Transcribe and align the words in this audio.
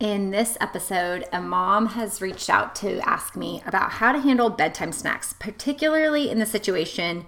In 0.00 0.30
this 0.30 0.56
episode, 0.62 1.26
a 1.30 1.42
mom 1.42 1.88
has 1.88 2.22
reached 2.22 2.48
out 2.48 2.74
to 2.76 3.06
ask 3.06 3.36
me 3.36 3.62
about 3.66 3.90
how 3.90 4.12
to 4.12 4.18
handle 4.18 4.48
bedtime 4.48 4.92
snacks, 4.92 5.34
particularly 5.38 6.30
in 6.30 6.38
the 6.38 6.46
situation 6.46 7.26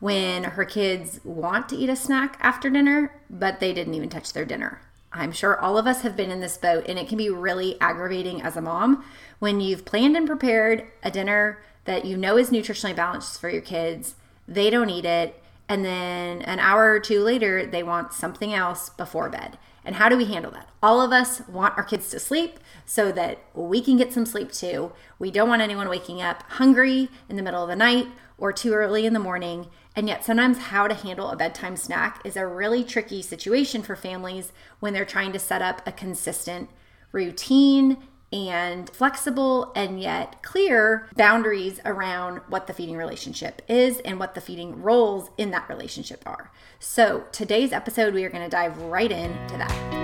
when 0.00 0.44
her 0.44 0.64
kids 0.64 1.20
want 1.22 1.68
to 1.68 1.76
eat 1.76 1.90
a 1.90 1.96
snack 1.96 2.38
after 2.40 2.70
dinner, 2.70 3.20
but 3.28 3.60
they 3.60 3.74
didn't 3.74 3.92
even 3.92 4.08
touch 4.08 4.32
their 4.32 4.46
dinner. 4.46 4.80
I'm 5.12 5.32
sure 5.32 5.60
all 5.60 5.76
of 5.76 5.86
us 5.86 6.00
have 6.00 6.16
been 6.16 6.30
in 6.30 6.40
this 6.40 6.56
boat, 6.56 6.86
and 6.88 6.98
it 6.98 7.08
can 7.08 7.18
be 7.18 7.28
really 7.28 7.78
aggravating 7.78 8.40
as 8.40 8.56
a 8.56 8.62
mom 8.62 9.04
when 9.38 9.60
you've 9.60 9.84
planned 9.84 10.16
and 10.16 10.26
prepared 10.26 10.86
a 11.02 11.10
dinner 11.10 11.62
that 11.84 12.06
you 12.06 12.16
know 12.16 12.38
is 12.38 12.48
nutritionally 12.48 12.96
balanced 12.96 13.38
for 13.38 13.50
your 13.50 13.60
kids, 13.60 14.14
they 14.48 14.70
don't 14.70 14.88
eat 14.88 15.04
it, 15.04 15.42
and 15.68 15.84
then 15.84 16.40
an 16.40 16.58
hour 16.58 16.90
or 16.90 17.00
two 17.00 17.20
later, 17.20 17.66
they 17.66 17.82
want 17.82 18.14
something 18.14 18.54
else 18.54 18.88
before 18.88 19.28
bed. 19.28 19.58
And 19.84 19.96
how 19.96 20.08
do 20.08 20.16
we 20.16 20.24
handle 20.24 20.50
that? 20.52 20.68
All 20.82 21.00
of 21.00 21.12
us 21.12 21.46
want 21.46 21.76
our 21.76 21.84
kids 21.84 22.08
to 22.10 22.18
sleep 22.18 22.58
so 22.86 23.12
that 23.12 23.38
we 23.54 23.80
can 23.80 23.96
get 23.96 24.12
some 24.12 24.24
sleep 24.24 24.50
too. 24.50 24.92
We 25.18 25.30
don't 25.30 25.48
want 25.48 25.62
anyone 25.62 25.88
waking 25.88 26.22
up 26.22 26.42
hungry 26.52 27.10
in 27.28 27.36
the 27.36 27.42
middle 27.42 27.62
of 27.62 27.68
the 27.68 27.76
night 27.76 28.06
or 28.38 28.52
too 28.52 28.72
early 28.72 29.06
in 29.06 29.12
the 29.12 29.18
morning. 29.18 29.68
And 29.94 30.08
yet, 30.08 30.24
sometimes 30.24 30.58
how 30.58 30.88
to 30.88 30.94
handle 30.94 31.30
a 31.30 31.36
bedtime 31.36 31.76
snack 31.76 32.20
is 32.24 32.36
a 32.36 32.46
really 32.46 32.82
tricky 32.82 33.22
situation 33.22 33.82
for 33.82 33.94
families 33.94 34.52
when 34.80 34.92
they're 34.92 35.04
trying 35.04 35.32
to 35.32 35.38
set 35.38 35.62
up 35.62 35.86
a 35.86 35.92
consistent 35.92 36.68
routine 37.12 37.98
and 38.34 38.90
flexible 38.90 39.72
and 39.76 40.00
yet 40.00 40.42
clear 40.42 41.08
boundaries 41.16 41.80
around 41.84 42.40
what 42.48 42.66
the 42.66 42.72
feeding 42.72 42.96
relationship 42.96 43.62
is 43.68 44.00
and 44.00 44.18
what 44.18 44.34
the 44.34 44.40
feeding 44.40 44.82
roles 44.82 45.30
in 45.38 45.52
that 45.52 45.68
relationship 45.68 46.20
are. 46.26 46.50
So, 46.80 47.24
today's 47.30 47.72
episode, 47.72 48.12
we 48.12 48.24
are 48.24 48.30
going 48.30 48.42
to 48.42 48.50
dive 48.50 48.76
right 48.78 49.10
into 49.10 49.56
that. 49.56 50.03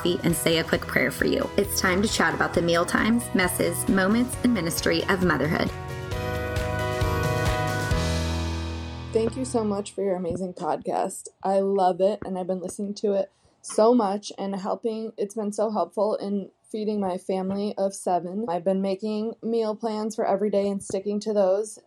coffee 0.01 0.19
and 0.23 0.35
say 0.35 0.57
a 0.57 0.63
quick 0.63 0.81
prayer 0.81 1.11
for 1.11 1.25
you. 1.25 1.47
It's 1.57 1.79
time 1.79 2.01
to 2.01 2.07
chat 2.07 2.33
about 2.33 2.53
the 2.53 2.61
meal 2.61 2.85
times, 2.85 3.23
messes, 3.33 3.87
moments, 3.87 4.35
and 4.43 4.53
ministry 4.53 5.03
of 5.09 5.23
motherhood. 5.23 5.69
Thank 9.13 9.35
you 9.35 9.45
so 9.45 9.63
much 9.63 9.91
for 9.93 10.03
your 10.03 10.15
amazing 10.15 10.53
podcast. 10.53 11.27
I 11.43 11.59
love 11.59 11.99
it 11.99 12.19
and 12.25 12.37
I've 12.37 12.47
been 12.47 12.61
listening 12.61 12.93
to 12.95 13.13
it 13.13 13.31
so 13.61 13.93
much 13.93 14.31
and 14.37 14.55
helping. 14.55 15.11
It's 15.17 15.35
been 15.35 15.51
so 15.51 15.69
helpful 15.69 16.15
in 16.15 16.49
feeding 16.71 16.99
my 16.99 17.17
family 17.17 17.75
of 17.77 17.93
seven. 17.93 18.45
I've 18.49 18.63
been 18.63 18.81
making 18.81 19.33
meal 19.43 19.75
plans 19.75 20.15
for 20.15 20.25
every 20.25 20.49
day 20.49 20.69
and 20.69 20.81
sticking 20.81 21.19
to 21.21 21.33
those, 21.33 21.77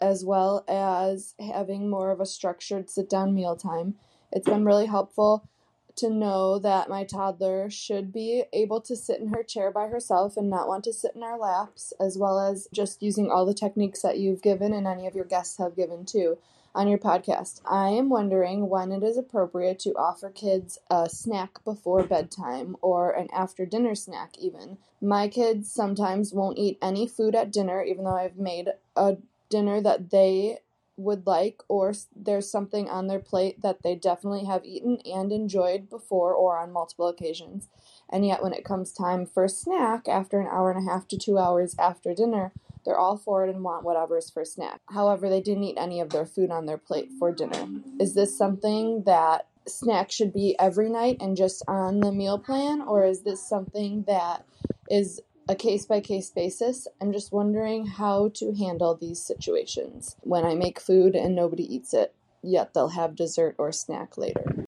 as 0.00 0.24
well 0.24 0.64
as 0.68 1.34
having 1.40 1.88
more 1.88 2.10
of 2.10 2.20
a 2.20 2.26
structured 2.26 2.90
sit 2.90 3.08
down 3.08 3.34
meal 3.34 3.56
time. 3.56 3.94
It's 4.30 4.46
been 4.46 4.66
really 4.66 4.86
helpful 4.86 5.48
to 5.96 6.10
know 6.10 6.58
that 6.58 6.88
my 6.88 7.04
toddler 7.04 7.70
should 7.70 8.12
be 8.12 8.44
able 8.52 8.80
to 8.82 8.94
sit 8.96 9.20
in 9.20 9.28
her 9.28 9.42
chair 9.42 9.70
by 9.70 9.88
herself 9.88 10.36
and 10.36 10.50
not 10.50 10.68
want 10.68 10.84
to 10.84 10.92
sit 10.92 11.14
in 11.14 11.22
our 11.22 11.38
laps, 11.38 11.92
as 11.98 12.18
well 12.18 12.38
as 12.38 12.68
just 12.72 13.02
using 13.02 13.30
all 13.30 13.46
the 13.46 13.54
techniques 13.54 14.02
that 14.02 14.18
you've 14.18 14.42
given 14.42 14.72
and 14.72 14.86
any 14.86 15.06
of 15.06 15.14
your 15.14 15.24
guests 15.24 15.58
have 15.58 15.76
given 15.76 16.04
too 16.04 16.38
on 16.74 16.86
your 16.86 16.98
podcast. 16.98 17.62
I 17.64 17.88
am 17.88 18.10
wondering 18.10 18.68
when 18.68 18.92
it 18.92 19.02
is 19.02 19.16
appropriate 19.16 19.78
to 19.80 19.94
offer 19.96 20.28
kids 20.28 20.78
a 20.90 21.08
snack 21.08 21.64
before 21.64 22.02
bedtime 22.02 22.76
or 22.82 23.10
an 23.10 23.28
after 23.32 23.64
dinner 23.64 23.94
snack, 23.94 24.36
even. 24.38 24.76
My 25.00 25.28
kids 25.28 25.72
sometimes 25.72 26.34
won't 26.34 26.58
eat 26.58 26.78
any 26.82 27.08
food 27.08 27.34
at 27.34 27.50
dinner, 27.50 27.82
even 27.82 28.04
though 28.04 28.16
I've 28.16 28.36
made 28.36 28.68
a 28.94 29.16
dinner 29.48 29.80
that 29.80 30.10
they 30.10 30.58
would 30.96 31.26
like, 31.26 31.62
or 31.68 31.92
there's 32.14 32.50
something 32.50 32.88
on 32.88 33.06
their 33.06 33.18
plate 33.18 33.62
that 33.62 33.82
they 33.82 33.94
definitely 33.94 34.44
have 34.44 34.64
eaten 34.64 34.98
and 35.04 35.32
enjoyed 35.32 35.90
before 35.90 36.32
or 36.32 36.58
on 36.58 36.72
multiple 36.72 37.08
occasions. 37.08 37.68
And 38.08 38.26
yet, 38.26 38.42
when 38.42 38.52
it 38.52 38.64
comes 38.64 38.92
time 38.92 39.26
for 39.26 39.44
a 39.44 39.48
snack 39.48 40.08
after 40.08 40.40
an 40.40 40.48
hour 40.50 40.70
and 40.70 40.86
a 40.86 40.90
half 40.90 41.08
to 41.08 41.18
two 41.18 41.38
hours 41.38 41.74
after 41.78 42.14
dinner, 42.14 42.52
they're 42.84 42.98
all 42.98 43.16
for 43.16 43.44
it 43.44 43.50
and 43.50 43.64
want 43.64 43.84
whatever's 43.84 44.30
for 44.30 44.44
snack. 44.44 44.80
However, 44.90 45.28
they 45.28 45.40
didn't 45.40 45.64
eat 45.64 45.76
any 45.76 46.00
of 46.00 46.10
their 46.10 46.24
food 46.24 46.50
on 46.50 46.66
their 46.66 46.78
plate 46.78 47.10
for 47.18 47.32
dinner. 47.32 47.66
Is 47.98 48.14
this 48.14 48.36
something 48.36 49.02
that 49.04 49.48
snack 49.66 50.12
should 50.12 50.32
be 50.32 50.56
every 50.58 50.88
night 50.88 51.16
and 51.20 51.36
just 51.36 51.64
on 51.66 52.00
the 52.00 52.12
meal 52.12 52.38
plan, 52.38 52.80
or 52.80 53.04
is 53.04 53.22
this 53.22 53.46
something 53.46 54.04
that 54.06 54.44
is 54.88 55.20
a 55.48 55.54
case 55.54 55.86
by 55.86 56.00
case 56.00 56.30
basis. 56.30 56.88
I'm 57.00 57.12
just 57.12 57.32
wondering 57.32 57.86
how 57.86 58.30
to 58.34 58.54
handle 58.54 58.94
these 58.94 59.24
situations 59.24 60.16
when 60.20 60.44
I 60.44 60.54
make 60.54 60.80
food 60.80 61.14
and 61.14 61.34
nobody 61.34 61.62
eats 61.62 61.94
it, 61.94 62.14
yet 62.42 62.74
they'll 62.74 62.88
have 62.88 63.14
dessert 63.14 63.54
or 63.58 63.72
snack 63.72 64.18
later. 64.18 64.66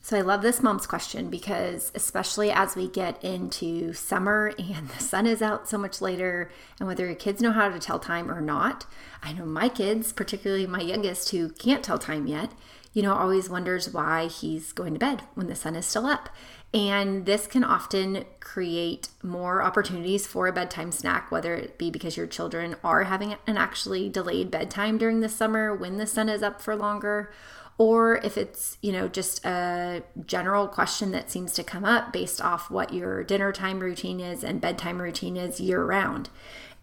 So 0.00 0.16
I 0.16 0.22
love 0.22 0.42
this 0.42 0.62
mom's 0.62 0.86
question 0.86 1.28
because, 1.28 1.92
especially 1.94 2.50
as 2.50 2.74
we 2.74 2.88
get 2.88 3.22
into 3.22 3.92
summer 3.92 4.52
and 4.58 4.88
the 4.88 5.02
sun 5.02 5.26
is 5.26 5.42
out 5.42 5.68
so 5.68 5.76
much 5.76 6.00
later, 6.00 6.50
and 6.78 6.88
whether 6.88 7.04
your 7.06 7.14
kids 7.14 7.42
know 7.42 7.52
how 7.52 7.68
to 7.68 7.78
tell 7.78 7.98
time 7.98 8.30
or 8.30 8.40
not, 8.40 8.86
I 9.22 9.32
know 9.32 9.44
my 9.44 9.68
kids, 9.68 10.12
particularly 10.12 10.66
my 10.66 10.80
youngest 10.80 11.30
who 11.30 11.50
can't 11.50 11.84
tell 11.84 11.98
time 11.98 12.26
yet, 12.26 12.52
you 12.92 13.02
know, 13.02 13.14
always 13.14 13.48
wonders 13.48 13.92
why 13.92 14.26
he's 14.26 14.72
going 14.72 14.94
to 14.94 14.98
bed 14.98 15.22
when 15.34 15.46
the 15.46 15.54
sun 15.54 15.76
is 15.76 15.86
still 15.86 16.06
up. 16.06 16.28
And 16.74 17.24
this 17.24 17.46
can 17.46 17.64
often 17.64 18.24
create 18.40 19.08
more 19.22 19.62
opportunities 19.62 20.26
for 20.26 20.46
a 20.46 20.52
bedtime 20.52 20.92
snack, 20.92 21.30
whether 21.30 21.54
it 21.54 21.78
be 21.78 21.90
because 21.90 22.16
your 22.16 22.26
children 22.26 22.76
are 22.84 23.04
having 23.04 23.36
an 23.46 23.56
actually 23.56 24.08
delayed 24.10 24.50
bedtime 24.50 24.98
during 24.98 25.20
the 25.20 25.28
summer 25.28 25.74
when 25.74 25.96
the 25.96 26.06
sun 26.06 26.28
is 26.28 26.42
up 26.42 26.60
for 26.60 26.76
longer, 26.76 27.32
or 27.78 28.16
if 28.18 28.36
it's, 28.36 28.76
you 28.82 28.92
know, 28.92 29.08
just 29.08 29.46
a 29.46 30.02
general 30.26 30.66
question 30.66 31.12
that 31.12 31.30
seems 31.30 31.52
to 31.54 31.62
come 31.62 31.84
up 31.84 32.12
based 32.12 32.40
off 32.40 32.70
what 32.70 32.92
your 32.92 33.22
dinner 33.22 33.52
time 33.52 33.78
routine 33.78 34.20
is 34.20 34.42
and 34.42 34.60
bedtime 34.60 35.00
routine 35.00 35.36
is 35.36 35.60
year 35.60 35.82
round. 35.82 36.28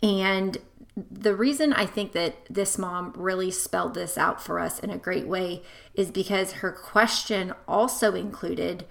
And 0.02 0.58
the 0.96 1.36
reason 1.36 1.74
I 1.74 1.86
think 1.86 2.14
that 2.14 2.46
this 2.50 2.78
mom 2.78 3.14
really 3.16 3.52
spelled 3.52 3.96
this 3.96 4.18
out 4.18 4.42
for 4.42 4.60
us 4.60 4.80
in 4.80 4.90
a 4.90 4.98
great 4.98 5.28
way 5.28 5.62
is 5.94 6.10
because 6.10 6.54
her 6.54 6.72
question 6.72 7.54
also 7.68 8.16
included 8.16 8.86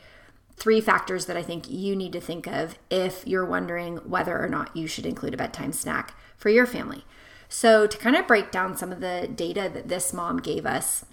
three 0.56 0.80
factors 0.80 1.26
that 1.26 1.36
I 1.36 1.42
think 1.42 1.70
you 1.70 1.96
need 1.96 2.12
to 2.12 2.20
think 2.20 2.46
of 2.46 2.78
if 2.90 3.26
you're 3.26 3.44
wondering 3.44 3.96
whether 4.08 4.40
or 4.40 4.48
not 4.48 4.76
you 4.76 4.86
should 4.86 5.06
include 5.06 5.34
a 5.34 5.38
bedtime 5.38 5.72
snack 5.72 6.14
for 6.36 6.48
your 6.48 6.66
family. 6.66 7.04
So, 7.48 7.86
to 7.86 7.98
kind 7.98 8.16
of 8.16 8.26
break 8.26 8.50
down 8.50 8.76
some 8.76 8.92
of 8.92 9.00
the 9.00 9.28
data 9.32 9.70
that 9.72 9.88
this 9.88 10.12
mom 10.12 10.38
gave 10.38 10.66
us 10.66 11.04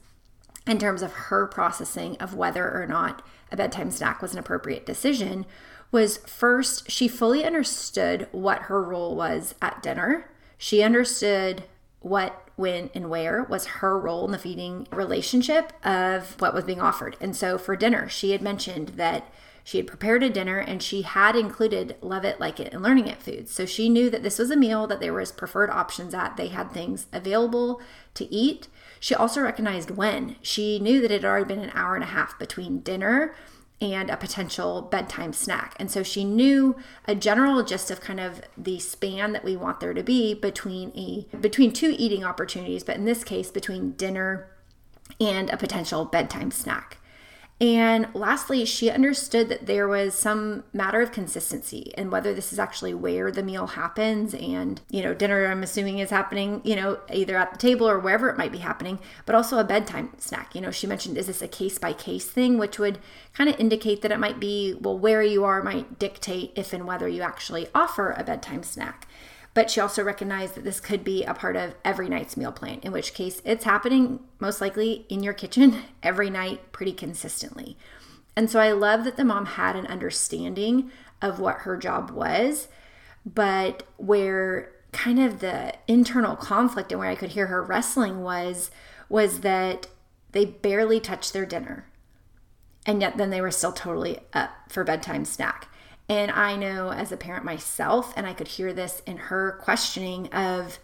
in 0.67 0.77
terms 0.77 1.01
of 1.01 1.13
her 1.13 1.47
processing 1.47 2.17
of 2.17 2.35
whether 2.35 2.69
or 2.69 2.85
not 2.85 3.25
a 3.51 3.57
bedtime 3.57 3.91
snack 3.91 4.21
was 4.21 4.33
an 4.33 4.39
appropriate 4.39 4.85
decision, 4.85 5.45
was 5.91 6.17
first, 6.17 6.89
she 6.89 7.07
fully 7.07 7.43
understood 7.43 8.27
what 8.31 8.63
her 8.63 8.81
role 8.81 9.15
was 9.15 9.55
at 9.61 9.83
dinner. 9.83 10.29
She 10.57 10.83
understood 10.83 11.63
what, 11.99 12.49
when, 12.55 12.89
and 12.95 13.09
where 13.09 13.43
was 13.43 13.65
her 13.65 13.99
role 13.99 14.25
in 14.25 14.31
the 14.31 14.37
feeding 14.37 14.87
relationship 14.91 15.73
of 15.85 16.39
what 16.39 16.53
was 16.53 16.63
being 16.63 16.81
offered. 16.81 17.17
And 17.19 17.35
so 17.35 17.57
for 17.57 17.75
dinner, 17.75 18.07
she 18.07 18.31
had 18.31 18.41
mentioned 18.41 18.89
that 18.89 19.31
she 19.63 19.77
had 19.77 19.87
prepared 19.87 20.23
a 20.23 20.29
dinner 20.29 20.57
and 20.57 20.81
she 20.81 21.03
had 21.03 21.35
included 21.35 21.95
Love 22.01 22.25
It, 22.25 22.39
Like 22.39 22.59
It, 22.59 22.73
and 22.73 22.81
Learning 22.81 23.07
It 23.07 23.21
foods. 23.21 23.51
So 23.51 23.65
she 23.65 23.89
knew 23.89 24.09
that 24.09 24.23
this 24.23 24.39
was 24.39 24.49
a 24.49 24.55
meal 24.55 24.87
that 24.87 24.99
there 24.99 25.13
was 25.13 25.31
preferred 25.31 25.69
options 25.69 26.13
at. 26.13 26.35
They 26.35 26.47
had 26.47 26.71
things 26.71 27.05
available 27.13 27.79
to 28.15 28.33
eat. 28.33 28.67
She 28.99 29.13
also 29.13 29.41
recognized 29.41 29.91
when. 29.91 30.37
She 30.41 30.79
knew 30.79 31.01
that 31.01 31.11
it 31.11 31.21
had 31.21 31.25
already 31.25 31.45
been 31.45 31.63
an 31.63 31.71
hour 31.75 31.95
and 31.95 32.03
a 32.03 32.07
half 32.07 32.39
between 32.39 32.79
dinner 32.79 33.35
and 33.81 34.09
a 34.11 34.17
potential 34.17 34.83
bedtime 34.83 35.33
snack. 35.33 35.75
And 35.79 35.89
so 35.89 36.03
she 36.03 36.23
knew 36.23 36.75
a 37.07 37.15
general 37.15 37.63
gist 37.63 37.89
of 37.89 37.99
kind 37.99 38.19
of 38.19 38.41
the 38.55 38.79
span 38.79 39.33
that 39.33 39.43
we 39.43 39.57
want 39.57 39.79
there 39.79 39.93
to 39.93 40.03
be 40.03 40.35
between 40.35 40.91
a 40.95 41.25
between 41.37 41.73
two 41.73 41.95
eating 41.97 42.23
opportunities, 42.23 42.83
but 42.83 42.97
in 42.97 43.05
this 43.05 43.23
case 43.23 43.49
between 43.49 43.93
dinner 43.93 44.47
and 45.19 45.49
a 45.49 45.57
potential 45.57 46.05
bedtime 46.05 46.51
snack. 46.51 46.99
And 47.61 48.07
lastly, 48.15 48.65
she 48.65 48.89
understood 48.89 49.47
that 49.49 49.67
there 49.67 49.87
was 49.87 50.15
some 50.15 50.63
matter 50.73 50.99
of 50.99 51.11
consistency 51.11 51.93
and 51.95 52.11
whether 52.11 52.33
this 52.33 52.51
is 52.51 52.57
actually 52.57 52.95
where 52.95 53.31
the 53.31 53.43
meal 53.43 53.67
happens 53.67 54.33
and, 54.33 54.81
you 54.89 55.03
know, 55.03 55.13
dinner, 55.13 55.45
I'm 55.45 55.61
assuming 55.61 55.99
is 55.99 56.09
happening, 56.09 56.61
you 56.63 56.75
know, 56.75 56.97
either 57.13 57.37
at 57.37 57.51
the 57.51 57.59
table 57.59 57.87
or 57.87 57.99
wherever 57.99 58.29
it 58.29 58.37
might 58.37 58.51
be 58.51 58.57
happening, 58.57 58.97
but 59.27 59.35
also 59.35 59.59
a 59.59 59.63
bedtime 59.63 60.11
snack. 60.17 60.55
You 60.55 60.61
know, 60.61 60.71
she 60.71 60.87
mentioned, 60.87 61.19
is 61.19 61.27
this 61.27 61.43
a 61.43 61.47
case 61.47 61.77
by 61.77 61.93
case 61.93 62.25
thing, 62.25 62.57
which 62.57 62.79
would 62.79 62.97
kind 63.35 63.47
of 63.47 63.59
indicate 63.59 64.01
that 64.01 64.11
it 64.11 64.19
might 64.19 64.39
be, 64.39 64.75
well, 64.81 64.97
where 64.97 65.21
you 65.21 65.43
are 65.43 65.61
might 65.61 65.99
dictate 65.99 66.53
if 66.55 66.73
and 66.73 66.87
whether 66.87 67.07
you 67.07 67.21
actually 67.21 67.67
offer 67.75 68.09
a 68.09 68.23
bedtime 68.23 68.63
snack. 68.63 69.07
But 69.53 69.69
she 69.69 69.81
also 69.81 70.03
recognized 70.03 70.55
that 70.55 70.63
this 70.63 70.79
could 70.79 71.03
be 71.03 71.23
a 71.23 71.33
part 71.33 71.55
of 71.55 71.75
every 71.83 72.07
night's 72.07 72.37
meal 72.37 72.53
plan, 72.53 72.79
in 72.83 72.91
which 72.91 73.13
case 73.13 73.41
it's 73.43 73.65
happening 73.65 74.21
most 74.39 74.61
likely 74.61 75.05
in 75.09 75.23
your 75.23 75.33
kitchen 75.33 75.83
every 76.03 76.29
night 76.29 76.71
pretty 76.71 76.93
consistently. 76.93 77.77
And 78.35 78.49
so 78.49 78.59
I 78.59 78.71
love 78.71 79.03
that 79.03 79.17
the 79.17 79.25
mom 79.25 79.45
had 79.45 79.75
an 79.75 79.87
understanding 79.87 80.89
of 81.21 81.39
what 81.39 81.59
her 81.59 81.75
job 81.75 82.11
was, 82.11 82.69
but 83.25 83.83
where 83.97 84.71
kind 84.91 85.19
of 85.19 85.39
the 85.39 85.73
internal 85.87 86.35
conflict 86.35 86.91
and 86.91 86.99
where 86.99 87.09
I 87.09 87.15
could 87.15 87.31
hear 87.31 87.47
her 87.47 87.61
wrestling 87.61 88.23
was 88.23 88.71
was 89.09 89.41
that 89.41 89.87
they 90.31 90.45
barely 90.45 90.99
touched 90.99 91.33
their 91.33 91.45
dinner. 91.45 91.85
And 92.85 93.01
yet 93.01 93.17
then 93.17 93.29
they 93.29 93.41
were 93.41 93.51
still 93.51 93.73
totally 93.73 94.19
up 94.33 94.51
for 94.69 94.83
bedtime 94.83 95.25
snack. 95.25 95.67
And 96.11 96.29
I 96.29 96.57
know 96.57 96.91
as 96.91 97.13
a 97.13 97.17
parent 97.17 97.45
myself, 97.45 98.11
and 98.17 98.27
I 98.27 98.33
could 98.33 98.49
hear 98.49 98.73
this 98.73 99.01
in 99.05 99.15
her 99.15 99.57
questioning 99.61 100.27
of, 100.33 100.77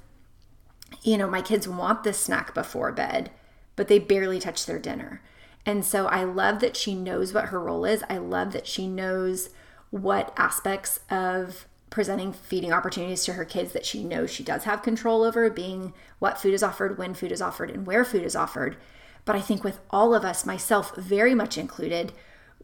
you 1.02 1.18
know, 1.18 1.30
my 1.30 1.42
kids 1.42 1.68
want 1.68 2.06
this 2.06 2.18
snack 2.18 2.54
before 2.54 2.94
bed, 2.94 3.30
but 3.76 3.90
they 3.90 4.00
barely 4.00 4.40
touch 4.40 4.66
their 4.66 4.80
dinner. 4.80 5.22
And 5.66 5.84
so 5.84 6.06
I 6.06 6.24
love 6.24 6.62
that 6.62 6.78
she 6.78 6.96
knows 6.96 7.34
what 7.34 7.48
her 7.48 7.60
role 7.60 7.84
is. 7.84 8.06
I 8.10 8.20
love 8.20 8.54
that 8.54 8.68
she 8.68 8.88
knows 8.88 9.50
what 9.90 10.34
aspects 10.38 11.02
of 11.12 11.68
presenting 11.90 12.32
feeding 12.32 12.72
opportunities 12.72 13.26
to 13.26 13.34
her 13.34 13.44
kids 13.44 13.74
that 13.74 13.86
she 13.86 14.06
knows 14.06 14.32
she 14.32 14.44
does 14.46 14.64
have 14.64 14.82
control 14.82 15.24
over, 15.24 15.50
being 15.50 15.94
what 16.20 16.40
food 16.40 16.54
is 16.54 16.64
offered, 16.64 16.98
when 16.98 17.14
food 17.14 17.34
is 17.34 17.42
offered, 17.42 17.70
and 17.70 17.86
where 17.86 18.06
food 18.06 18.24
is 18.24 18.38
offered. 18.38 18.78
But 19.26 19.36
I 19.36 19.42
think 19.42 19.62
with 19.62 19.82
all 19.90 20.16
of 20.16 20.24
us, 20.24 20.46
myself 20.46 20.96
very 20.96 21.36
much 21.36 21.58
included, 21.58 22.14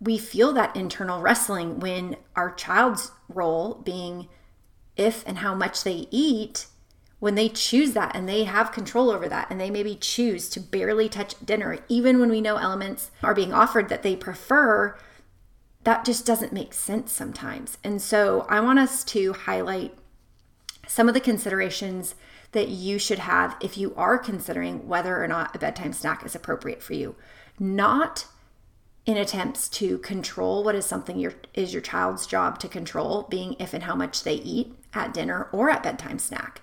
we 0.03 0.17
feel 0.17 0.51
that 0.53 0.75
internal 0.75 1.21
wrestling 1.21 1.79
when 1.79 2.17
our 2.35 2.51
child's 2.53 3.11
role 3.29 3.75
being 3.75 4.27
if 4.97 5.25
and 5.27 5.39
how 5.39 5.55
much 5.55 5.83
they 5.83 6.07
eat 6.11 6.67
when 7.19 7.35
they 7.35 7.47
choose 7.47 7.93
that 7.93 8.13
and 8.13 8.27
they 8.27 8.43
have 8.43 8.73
control 8.73 9.09
over 9.09 9.29
that 9.29 9.49
and 9.49 9.59
they 9.59 9.71
maybe 9.71 9.95
choose 9.95 10.49
to 10.49 10.59
barely 10.59 11.07
touch 11.07 11.33
dinner 11.45 11.79
even 11.87 12.19
when 12.19 12.29
we 12.29 12.41
know 12.41 12.57
elements 12.57 13.11
are 13.23 13.33
being 13.33 13.53
offered 13.53 13.87
that 13.87 14.03
they 14.03 14.15
prefer 14.15 14.97
that 15.85 16.05
just 16.05 16.25
doesn't 16.25 16.53
make 16.53 16.73
sense 16.73 17.11
sometimes. 17.11 17.77
And 17.83 18.01
so 18.01 18.45
i 18.49 18.59
want 18.59 18.79
us 18.79 19.03
to 19.05 19.33
highlight 19.33 19.95
some 20.87 21.07
of 21.07 21.13
the 21.13 21.21
considerations 21.21 22.15
that 22.51 22.67
you 22.67 22.99
should 22.99 23.19
have 23.19 23.55
if 23.61 23.77
you 23.77 23.93
are 23.95 24.17
considering 24.17 24.87
whether 24.87 25.23
or 25.23 25.27
not 25.27 25.55
a 25.55 25.59
bedtime 25.59 25.93
snack 25.93 26.25
is 26.25 26.35
appropriate 26.35 26.83
for 26.83 26.93
you. 26.93 27.15
Not 27.57 28.25
in 29.05 29.17
attempts 29.17 29.67
to 29.67 29.97
control 29.97 30.63
what 30.63 30.75
is 30.75 30.85
something 30.85 31.19
your 31.19 31.33
is 31.53 31.73
your 31.73 31.81
child's 31.81 32.25
job 32.25 32.57
to 32.59 32.67
control 32.67 33.27
being 33.29 33.55
if 33.59 33.73
and 33.73 33.83
how 33.83 33.95
much 33.95 34.23
they 34.23 34.35
eat 34.35 34.73
at 34.93 35.13
dinner 35.13 35.49
or 35.51 35.69
at 35.69 35.83
bedtime 35.83 36.19
snack. 36.19 36.61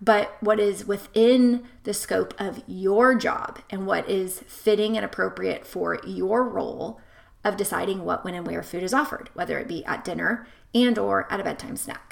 But 0.00 0.36
what 0.40 0.58
is 0.58 0.86
within 0.86 1.64
the 1.84 1.94
scope 1.94 2.34
of 2.38 2.62
your 2.66 3.14
job 3.14 3.60
and 3.70 3.86
what 3.86 4.08
is 4.08 4.40
fitting 4.48 4.96
and 4.96 5.04
appropriate 5.04 5.66
for 5.66 6.00
your 6.04 6.44
role 6.48 7.00
of 7.44 7.56
deciding 7.56 8.04
what 8.04 8.24
when 8.24 8.34
and 8.34 8.46
where 8.46 8.62
food 8.62 8.82
is 8.82 8.94
offered 8.94 9.30
whether 9.34 9.58
it 9.58 9.68
be 9.68 9.84
at 9.84 10.04
dinner 10.04 10.46
and 10.74 10.98
or 10.98 11.30
at 11.32 11.40
a 11.40 11.44
bedtime 11.44 11.76
snack 11.76 12.11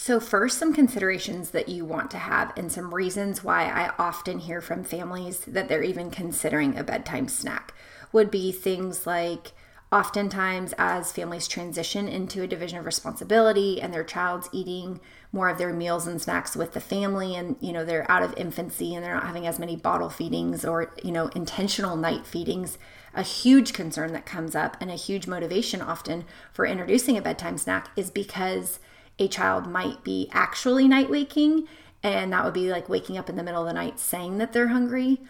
so 0.00 0.18
first 0.18 0.56
some 0.56 0.72
considerations 0.72 1.50
that 1.50 1.68
you 1.68 1.84
want 1.84 2.10
to 2.10 2.16
have 2.16 2.54
and 2.56 2.72
some 2.72 2.94
reasons 2.94 3.44
why 3.44 3.64
i 3.64 3.92
often 3.98 4.38
hear 4.38 4.62
from 4.62 4.82
families 4.82 5.40
that 5.40 5.68
they're 5.68 5.82
even 5.82 6.10
considering 6.10 6.78
a 6.78 6.82
bedtime 6.82 7.28
snack 7.28 7.74
would 8.10 8.30
be 8.30 8.50
things 8.50 9.06
like 9.06 9.52
oftentimes 9.92 10.72
as 10.78 11.12
families 11.12 11.46
transition 11.46 12.08
into 12.08 12.40
a 12.40 12.46
division 12.46 12.78
of 12.78 12.86
responsibility 12.86 13.78
and 13.78 13.92
their 13.92 14.02
child's 14.02 14.48
eating 14.52 14.98
more 15.32 15.50
of 15.50 15.58
their 15.58 15.72
meals 15.72 16.06
and 16.06 16.22
snacks 16.22 16.56
with 16.56 16.72
the 16.72 16.80
family 16.80 17.36
and 17.36 17.56
you 17.60 17.70
know 17.70 17.84
they're 17.84 18.10
out 18.10 18.22
of 18.22 18.32
infancy 18.38 18.94
and 18.94 19.04
they're 19.04 19.14
not 19.14 19.26
having 19.26 19.46
as 19.46 19.58
many 19.58 19.76
bottle 19.76 20.08
feedings 20.08 20.64
or 20.64 20.94
you 21.04 21.12
know 21.12 21.26
intentional 21.34 21.94
night 21.94 22.26
feedings 22.26 22.78
a 23.12 23.22
huge 23.22 23.74
concern 23.74 24.14
that 24.14 24.24
comes 24.24 24.54
up 24.54 24.78
and 24.80 24.90
a 24.90 24.94
huge 24.94 25.26
motivation 25.26 25.82
often 25.82 26.24
for 26.54 26.64
introducing 26.64 27.18
a 27.18 27.22
bedtime 27.22 27.58
snack 27.58 27.90
is 27.96 28.10
because 28.10 28.80
a 29.20 29.28
child 29.28 29.68
might 29.68 30.02
be 30.02 30.28
actually 30.32 30.88
night 30.88 31.10
waking 31.10 31.68
and 32.02 32.32
that 32.32 32.44
would 32.44 32.54
be 32.54 32.70
like 32.70 32.88
waking 32.88 33.18
up 33.18 33.28
in 33.28 33.36
the 33.36 33.42
middle 33.42 33.60
of 33.62 33.68
the 33.68 33.74
night 33.74 34.00
saying 34.00 34.38
that 34.38 34.52
they're 34.52 34.68
hungry 34.68 35.20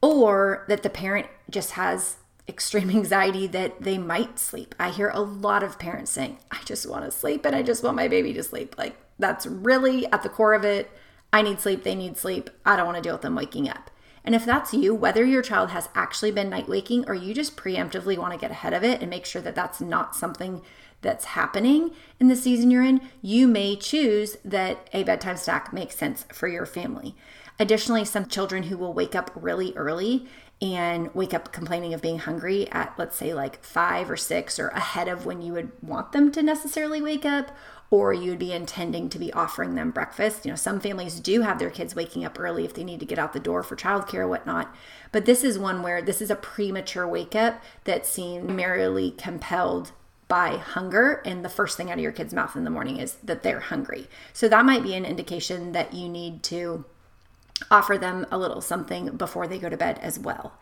or 0.00 0.64
that 0.68 0.82
the 0.82 0.88
parent 0.88 1.26
just 1.50 1.72
has 1.72 2.16
extreme 2.48 2.90
anxiety 2.96 3.46
that 3.48 3.82
they 3.82 3.98
might 3.98 4.38
sleep. 4.38 4.74
I 4.78 4.90
hear 4.90 5.10
a 5.12 5.20
lot 5.20 5.62
of 5.62 5.78
parents 5.78 6.12
saying, 6.12 6.38
I 6.50 6.58
just 6.64 6.88
want 6.88 7.04
to 7.04 7.10
sleep 7.10 7.44
and 7.44 7.54
I 7.54 7.62
just 7.62 7.82
want 7.82 7.96
my 7.96 8.08
baby 8.08 8.32
to 8.34 8.42
sleep. 8.42 8.78
Like, 8.78 8.96
that's 9.18 9.46
really 9.46 10.10
at 10.12 10.22
the 10.22 10.28
core 10.28 10.54
of 10.54 10.64
it. 10.64 10.90
I 11.32 11.42
need 11.42 11.60
sleep, 11.60 11.84
they 11.84 11.94
need 11.94 12.16
sleep. 12.16 12.50
I 12.64 12.76
don't 12.76 12.86
want 12.86 12.96
to 12.96 13.02
deal 13.02 13.14
with 13.14 13.22
them 13.22 13.36
waking 13.36 13.68
up. 13.68 13.90
And 14.24 14.34
if 14.34 14.44
that's 14.44 14.74
you, 14.74 14.94
whether 14.94 15.24
your 15.24 15.42
child 15.42 15.70
has 15.70 15.88
actually 15.94 16.30
been 16.30 16.50
night 16.50 16.68
waking 16.68 17.06
or 17.08 17.14
you 17.14 17.32
just 17.32 17.56
preemptively 17.56 18.18
want 18.18 18.32
to 18.32 18.38
get 18.38 18.50
ahead 18.50 18.74
of 18.74 18.84
it 18.84 19.00
and 19.00 19.08
make 19.08 19.24
sure 19.24 19.42
that 19.42 19.54
that's 19.54 19.80
not 19.80 20.14
something 20.14 20.62
that's 21.02 21.24
happening 21.26 21.90
in 22.18 22.28
the 22.28 22.36
season 22.36 22.70
you're 22.70 22.82
in, 22.82 23.00
you 23.22 23.48
may 23.48 23.74
choose 23.76 24.36
that 24.44 24.88
a 24.92 25.02
bedtime 25.02 25.36
snack 25.36 25.72
makes 25.72 25.96
sense 25.96 26.26
for 26.32 26.46
your 26.46 26.66
family. 26.66 27.14
Additionally, 27.58 28.04
some 28.04 28.26
children 28.26 28.64
who 28.64 28.76
will 28.76 28.92
wake 28.92 29.14
up 29.14 29.30
really 29.34 29.74
early 29.76 30.26
and 30.62 31.14
wake 31.14 31.32
up 31.32 31.52
complaining 31.52 31.94
of 31.94 32.02
being 32.02 32.18
hungry 32.18 32.70
at, 32.70 32.94
let's 32.98 33.16
say, 33.16 33.32
like 33.32 33.62
five 33.64 34.10
or 34.10 34.16
six 34.16 34.58
or 34.58 34.68
ahead 34.68 35.08
of 35.08 35.24
when 35.24 35.40
you 35.40 35.54
would 35.54 35.72
want 35.82 36.12
them 36.12 36.30
to 36.32 36.42
necessarily 36.42 37.00
wake 37.00 37.24
up, 37.24 37.56
or 37.90 38.12
you'd 38.12 38.38
be 38.38 38.52
intending 38.52 39.08
to 39.08 39.18
be 39.18 39.32
offering 39.32 39.74
them 39.74 39.90
breakfast. 39.90 40.44
You 40.44 40.52
know, 40.52 40.56
some 40.56 40.78
families 40.78 41.18
do 41.18 41.42
have 41.42 41.58
their 41.58 41.70
kids 41.70 41.94
waking 41.94 42.24
up 42.24 42.38
early 42.38 42.64
if 42.64 42.72
they 42.72 42.84
need 42.84 43.00
to 43.00 43.06
get 43.06 43.18
out 43.18 43.32
the 43.32 43.40
door 43.40 43.62
for 43.62 43.74
childcare 43.74 44.20
or 44.20 44.28
whatnot. 44.28 44.72
But 45.10 45.24
this 45.26 45.42
is 45.42 45.58
one 45.58 45.82
where 45.82 46.00
this 46.00 46.22
is 46.22 46.30
a 46.30 46.36
premature 46.36 47.06
wake 47.06 47.34
up 47.34 47.60
that 47.84 48.06
seems 48.06 48.48
merely 48.48 49.10
compelled 49.10 49.90
by 50.28 50.56
hunger 50.58 51.20
and 51.24 51.44
the 51.44 51.48
first 51.48 51.76
thing 51.76 51.90
out 51.90 51.98
of 51.98 52.02
your 52.02 52.12
kid's 52.12 52.32
mouth 52.32 52.54
in 52.54 52.62
the 52.62 52.70
morning 52.70 52.98
is 52.98 53.14
that 53.24 53.42
they're 53.42 53.58
hungry. 53.58 54.06
So 54.32 54.48
that 54.48 54.64
might 54.64 54.84
be 54.84 54.94
an 54.94 55.04
indication 55.04 55.72
that 55.72 55.92
you 55.92 56.08
need 56.08 56.44
to 56.44 56.84
offer 57.68 57.98
them 57.98 58.24
a 58.30 58.38
little 58.38 58.60
something 58.60 59.16
before 59.16 59.48
they 59.48 59.58
go 59.58 59.68
to 59.68 59.76
bed 59.76 59.98
as 60.00 60.20
well. 60.20 60.52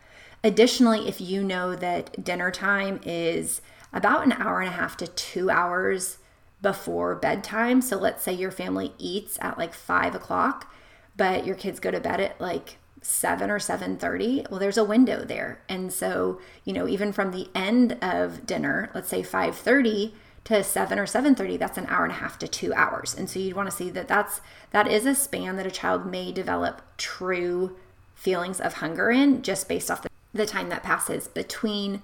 Additionally, 0.42 1.06
if 1.06 1.20
you 1.20 1.44
know 1.44 1.76
that 1.76 2.24
dinner 2.24 2.50
time 2.50 3.00
is 3.04 3.60
about 3.92 4.24
an 4.24 4.32
hour 4.32 4.60
and 4.60 4.68
a 4.68 4.76
half 4.76 4.96
to 4.96 5.06
two 5.06 5.50
hours 5.50 6.16
before 6.60 7.14
bedtime, 7.14 7.80
so 7.80 7.96
let's 7.96 8.22
say 8.22 8.32
your 8.32 8.50
family 8.50 8.92
eats 8.98 9.38
at 9.40 9.58
like 9.58 9.74
five 9.74 10.14
o'clock, 10.14 10.72
but 11.16 11.46
your 11.46 11.54
kids 11.54 11.80
go 11.80 11.90
to 11.90 12.00
bed 12.00 12.20
at 12.20 12.40
like 12.40 12.78
7 13.00 13.48
or 13.50 13.58
7:30 13.58 14.50
well 14.50 14.58
there's 14.60 14.76
a 14.76 14.84
window 14.84 15.24
there. 15.24 15.60
And 15.68 15.92
so 15.92 16.40
you 16.64 16.72
know 16.72 16.88
even 16.88 17.12
from 17.12 17.30
the 17.30 17.48
end 17.54 17.96
of 18.02 18.46
dinner 18.46 18.90
let's 18.94 19.08
say 19.08 19.22
5:30 19.22 20.12
to 20.44 20.64
7 20.64 20.98
or 20.98 21.06
7:30 21.06 21.58
that's 21.58 21.78
an 21.78 21.86
hour 21.86 22.04
and 22.04 22.12
a 22.12 22.16
half 22.16 22.38
to 22.40 22.48
2 22.48 22.74
hours. 22.74 23.14
And 23.14 23.30
so 23.30 23.38
you'd 23.38 23.56
want 23.56 23.70
to 23.70 23.76
see 23.76 23.90
that 23.90 24.08
that's 24.08 24.40
that 24.70 24.88
is 24.88 25.06
a 25.06 25.14
span 25.14 25.56
that 25.56 25.66
a 25.66 25.70
child 25.70 26.06
may 26.06 26.32
develop 26.32 26.82
true 26.96 27.76
feelings 28.14 28.60
of 28.60 28.74
hunger 28.74 29.10
in 29.10 29.42
just 29.42 29.68
based 29.68 29.90
off 29.90 30.02
the, 30.02 30.10
the 30.34 30.46
time 30.46 30.68
that 30.70 30.82
passes 30.82 31.28
between 31.28 32.02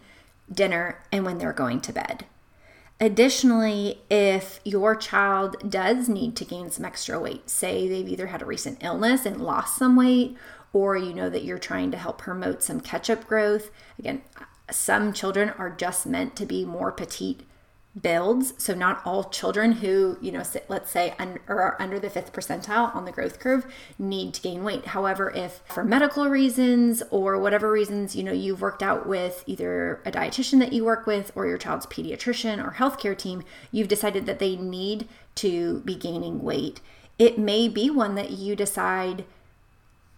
dinner 0.52 1.02
and 1.10 1.24
when 1.24 1.38
they're 1.38 1.52
going 1.52 1.80
to 1.80 1.92
bed 1.92 2.26
Additionally, 3.00 4.00
if 4.08 4.60
your 4.64 4.94
child 4.94 5.56
does 5.68 6.08
need 6.08 6.36
to 6.36 6.44
gain 6.44 6.70
some 6.70 6.84
extra 6.84 7.18
weight, 7.18 7.50
say 7.50 7.88
they've 7.88 8.08
either 8.08 8.28
had 8.28 8.40
a 8.40 8.46
recent 8.46 8.82
illness 8.82 9.26
and 9.26 9.40
lost 9.40 9.76
some 9.76 9.96
weight, 9.96 10.36
or 10.72 10.96
you 10.96 11.12
know 11.12 11.28
that 11.28 11.44
you're 11.44 11.58
trying 11.58 11.90
to 11.90 11.96
help 11.96 12.18
promote 12.18 12.62
some 12.62 12.80
catch 12.80 13.10
up 13.10 13.26
growth, 13.26 13.70
again, 13.98 14.22
some 14.70 15.12
children 15.12 15.50
are 15.50 15.70
just 15.70 16.06
meant 16.06 16.36
to 16.36 16.46
be 16.46 16.64
more 16.64 16.92
petite 16.92 17.42
builds. 18.00 18.54
So 18.58 18.74
not 18.74 19.00
all 19.04 19.24
children 19.24 19.72
who, 19.72 20.18
you 20.20 20.32
know, 20.32 20.42
sit, 20.42 20.66
let's 20.68 20.90
say 20.90 21.14
un, 21.18 21.38
are 21.46 21.76
under 21.78 21.98
the 21.98 22.10
fifth 22.10 22.32
percentile 22.32 22.94
on 22.94 23.04
the 23.04 23.12
growth 23.12 23.38
curve 23.38 23.66
need 23.98 24.34
to 24.34 24.42
gain 24.42 24.64
weight. 24.64 24.86
However, 24.86 25.30
if 25.30 25.62
for 25.66 25.84
medical 25.84 26.28
reasons 26.28 27.02
or 27.10 27.38
whatever 27.38 27.70
reasons, 27.70 28.16
you 28.16 28.24
know, 28.24 28.32
you've 28.32 28.60
worked 28.60 28.82
out 28.82 29.06
with 29.06 29.44
either 29.46 30.00
a 30.04 30.10
dietitian 30.10 30.58
that 30.58 30.72
you 30.72 30.84
work 30.84 31.06
with 31.06 31.30
or 31.34 31.46
your 31.46 31.58
child's 31.58 31.86
pediatrician 31.86 32.64
or 32.64 32.72
healthcare 32.72 33.16
team, 33.16 33.44
you've 33.70 33.88
decided 33.88 34.26
that 34.26 34.40
they 34.40 34.56
need 34.56 35.08
to 35.36 35.80
be 35.80 35.94
gaining 35.94 36.42
weight. 36.42 36.80
It 37.18 37.38
may 37.38 37.68
be 37.68 37.90
one 37.90 38.16
that 38.16 38.30
you 38.30 38.56
decide 38.56 39.24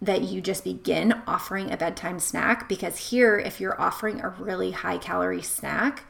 that 0.01 0.23
you 0.23 0.41
just 0.41 0.65
begin 0.65 1.23
offering 1.27 1.71
a 1.71 1.77
bedtime 1.77 2.21
snack 2.21 2.69
because 2.69 3.11
here, 3.11 3.39
if 3.39 3.61
you're 3.61 3.81
offering 3.81 4.21
a 4.21 4.29
really 4.29 4.71
high 4.71 4.99
calorie 4.99 5.43
snack, 5.43 6.05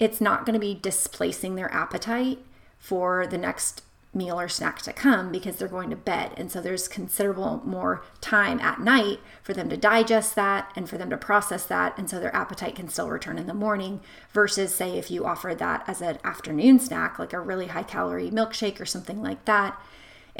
it's 0.00 0.20
not 0.20 0.44
going 0.44 0.54
to 0.54 0.60
be 0.60 0.74
displacing 0.74 1.54
their 1.54 1.72
appetite 1.72 2.38
for 2.78 3.26
the 3.26 3.38
next 3.38 3.82
meal 4.12 4.40
or 4.40 4.48
snack 4.48 4.82
to 4.82 4.92
come 4.92 5.30
because 5.30 5.56
they're 5.56 5.68
going 5.68 5.90
to 5.90 5.96
bed. 5.96 6.32
And 6.36 6.50
so 6.50 6.60
there's 6.60 6.88
considerable 6.88 7.62
more 7.64 8.02
time 8.20 8.58
at 8.58 8.80
night 8.80 9.20
for 9.42 9.52
them 9.52 9.68
to 9.68 9.76
digest 9.76 10.34
that 10.34 10.72
and 10.74 10.88
for 10.88 10.98
them 10.98 11.10
to 11.10 11.16
process 11.16 11.64
that. 11.66 11.96
And 11.96 12.10
so 12.10 12.18
their 12.18 12.34
appetite 12.34 12.74
can 12.74 12.88
still 12.88 13.08
return 13.08 13.38
in 13.38 13.46
the 13.46 13.54
morning 13.54 14.00
versus, 14.32 14.74
say, 14.74 14.98
if 14.98 15.10
you 15.10 15.24
offer 15.24 15.54
that 15.54 15.84
as 15.86 16.02
an 16.02 16.18
afternoon 16.24 16.80
snack, 16.80 17.20
like 17.20 17.32
a 17.32 17.40
really 17.40 17.68
high 17.68 17.84
calorie 17.84 18.30
milkshake 18.30 18.80
or 18.80 18.86
something 18.86 19.22
like 19.22 19.44
that. 19.44 19.80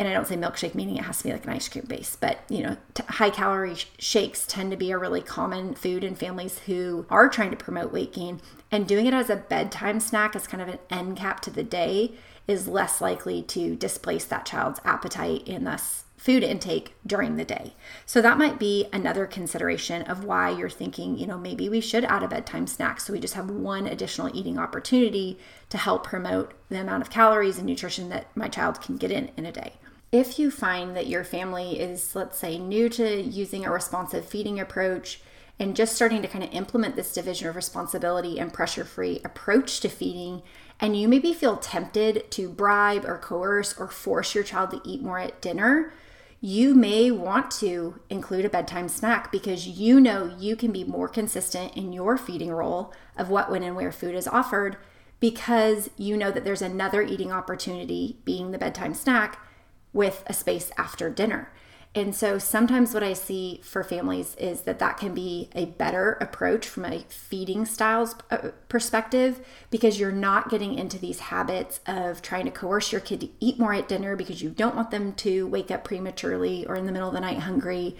And 0.00 0.08
I 0.08 0.14
don't 0.14 0.26
say 0.26 0.34
milkshake 0.34 0.74
meaning 0.74 0.96
it 0.96 1.04
has 1.04 1.18
to 1.18 1.24
be 1.24 1.32
like 1.32 1.44
an 1.44 1.52
ice 1.52 1.68
cream 1.68 1.84
base, 1.86 2.16
but 2.18 2.38
you 2.48 2.62
know, 2.62 2.78
t- 2.94 3.02
high 3.06 3.28
calorie 3.28 3.74
sh- 3.74 3.86
shakes 3.98 4.46
tend 4.46 4.70
to 4.70 4.76
be 4.78 4.90
a 4.92 4.96
really 4.96 5.20
common 5.20 5.74
food 5.74 6.04
in 6.04 6.14
families 6.14 6.60
who 6.60 7.04
are 7.10 7.28
trying 7.28 7.50
to 7.50 7.56
promote 7.58 7.92
weight 7.92 8.14
gain. 8.14 8.40
And 8.70 8.88
doing 8.88 9.04
it 9.04 9.12
as 9.12 9.28
a 9.28 9.36
bedtime 9.36 10.00
snack 10.00 10.34
as 10.34 10.46
kind 10.46 10.62
of 10.62 10.68
an 10.68 10.78
end 10.88 11.18
cap 11.18 11.40
to 11.40 11.50
the 11.50 11.62
day 11.62 12.14
is 12.48 12.66
less 12.66 13.02
likely 13.02 13.42
to 13.42 13.76
displace 13.76 14.24
that 14.24 14.46
child's 14.46 14.80
appetite 14.86 15.46
and 15.46 15.66
thus 15.66 16.04
food 16.16 16.42
intake 16.42 16.94
during 17.06 17.36
the 17.36 17.44
day. 17.44 17.74
So 18.06 18.22
that 18.22 18.38
might 18.38 18.58
be 18.58 18.86
another 18.94 19.26
consideration 19.26 20.00
of 20.02 20.24
why 20.24 20.48
you're 20.48 20.70
thinking, 20.70 21.18
you 21.18 21.26
know, 21.26 21.36
maybe 21.36 21.68
we 21.68 21.82
should 21.82 22.04
add 22.04 22.22
a 22.22 22.28
bedtime 22.28 22.66
snack 22.66 23.00
so 23.00 23.12
we 23.12 23.20
just 23.20 23.34
have 23.34 23.50
one 23.50 23.86
additional 23.86 24.34
eating 24.34 24.58
opportunity 24.58 25.38
to 25.68 25.76
help 25.76 26.04
promote 26.04 26.54
the 26.70 26.80
amount 26.80 27.02
of 27.02 27.10
calories 27.10 27.58
and 27.58 27.66
nutrition 27.66 28.08
that 28.08 28.34
my 28.34 28.48
child 28.48 28.80
can 28.80 28.96
get 28.96 29.10
in 29.10 29.30
in 29.36 29.44
a 29.44 29.52
day. 29.52 29.74
If 30.12 30.40
you 30.40 30.50
find 30.50 30.96
that 30.96 31.06
your 31.06 31.22
family 31.22 31.78
is, 31.78 32.16
let's 32.16 32.38
say, 32.38 32.58
new 32.58 32.88
to 32.90 33.22
using 33.22 33.64
a 33.64 33.70
responsive 33.70 34.24
feeding 34.24 34.58
approach 34.58 35.20
and 35.58 35.76
just 35.76 35.94
starting 35.94 36.20
to 36.22 36.28
kind 36.28 36.42
of 36.42 36.52
implement 36.52 36.96
this 36.96 37.12
division 37.12 37.46
of 37.46 37.54
responsibility 37.54 38.40
and 38.40 38.52
pressure 38.52 38.84
free 38.84 39.20
approach 39.24 39.78
to 39.80 39.88
feeding, 39.88 40.42
and 40.80 40.98
you 40.98 41.06
maybe 41.06 41.32
feel 41.32 41.58
tempted 41.58 42.28
to 42.32 42.48
bribe 42.48 43.04
or 43.04 43.18
coerce 43.18 43.78
or 43.78 43.86
force 43.86 44.34
your 44.34 44.42
child 44.42 44.70
to 44.70 44.80
eat 44.84 45.02
more 45.02 45.18
at 45.18 45.40
dinner, 45.40 45.92
you 46.40 46.74
may 46.74 47.10
want 47.10 47.50
to 47.50 48.00
include 48.08 48.46
a 48.46 48.50
bedtime 48.50 48.88
snack 48.88 49.30
because 49.30 49.68
you 49.68 50.00
know 50.00 50.34
you 50.38 50.56
can 50.56 50.72
be 50.72 50.82
more 50.82 51.06
consistent 51.06 51.76
in 51.76 51.92
your 51.92 52.16
feeding 52.16 52.50
role 52.50 52.92
of 53.16 53.28
what, 53.28 53.50
when, 53.50 53.62
and 53.62 53.76
where 53.76 53.92
food 53.92 54.14
is 54.14 54.26
offered 54.26 54.78
because 55.20 55.90
you 55.98 56.16
know 56.16 56.30
that 56.30 56.42
there's 56.42 56.62
another 56.62 57.02
eating 57.02 57.30
opportunity, 57.30 58.16
being 58.24 58.50
the 58.50 58.58
bedtime 58.58 58.94
snack, 58.94 59.38
with 59.92 60.22
a 60.26 60.32
space 60.32 60.70
after 60.76 61.10
dinner. 61.10 61.50
And 61.92 62.14
so 62.14 62.38
sometimes 62.38 62.94
what 62.94 63.02
I 63.02 63.14
see 63.14 63.60
for 63.64 63.82
families 63.82 64.36
is 64.36 64.60
that 64.60 64.78
that 64.78 64.96
can 64.96 65.12
be 65.12 65.50
a 65.56 65.66
better 65.66 66.12
approach 66.20 66.68
from 66.68 66.84
a 66.84 67.00
feeding 67.08 67.66
styles 67.66 68.14
uh, 68.30 68.50
perspective 68.68 69.44
because 69.70 69.98
you're 69.98 70.12
not 70.12 70.50
getting 70.50 70.78
into 70.78 70.98
these 70.98 71.18
habits 71.18 71.80
of 71.86 72.22
trying 72.22 72.44
to 72.44 72.52
coerce 72.52 72.92
your 72.92 73.00
kid 73.00 73.20
to 73.22 73.30
eat 73.40 73.58
more 73.58 73.74
at 73.74 73.88
dinner 73.88 74.14
because 74.14 74.40
you 74.40 74.50
don't 74.50 74.76
want 74.76 74.92
them 74.92 75.14
to 75.14 75.48
wake 75.48 75.72
up 75.72 75.82
prematurely 75.82 76.64
or 76.64 76.76
in 76.76 76.86
the 76.86 76.92
middle 76.92 77.08
of 77.08 77.14
the 77.14 77.20
night 77.20 77.40
hungry. 77.40 77.96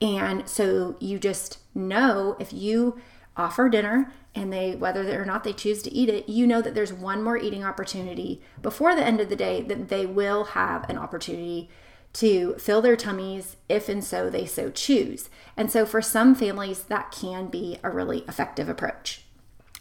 And 0.00 0.48
so 0.48 0.96
you 1.00 1.18
just 1.18 1.58
know 1.74 2.36
if 2.38 2.52
you 2.52 3.00
offer 3.36 3.68
dinner 3.68 4.12
and 4.34 4.52
they 4.52 4.74
whether 4.74 5.20
or 5.20 5.24
not 5.24 5.44
they 5.44 5.52
choose 5.52 5.82
to 5.82 5.92
eat 5.92 6.08
it 6.08 6.28
you 6.28 6.46
know 6.46 6.60
that 6.60 6.74
there's 6.74 6.92
one 6.92 7.22
more 7.22 7.36
eating 7.36 7.64
opportunity 7.64 8.42
before 8.60 8.94
the 8.94 9.04
end 9.04 9.20
of 9.20 9.28
the 9.28 9.36
day 9.36 9.62
that 9.62 9.88
they 9.88 10.04
will 10.04 10.44
have 10.44 10.88
an 10.90 10.98
opportunity 10.98 11.70
to 12.12 12.54
fill 12.58 12.82
their 12.82 12.96
tummies 12.96 13.56
if 13.68 13.88
and 13.88 14.04
so 14.04 14.28
they 14.28 14.44
so 14.44 14.70
choose. 14.70 15.30
And 15.56 15.70
so 15.70 15.86
for 15.86 16.02
some 16.02 16.34
families, 16.34 16.84
that 16.84 17.10
can 17.10 17.46
be 17.46 17.78
a 17.82 17.90
really 17.90 18.20
effective 18.28 18.68
approach. 18.68 19.22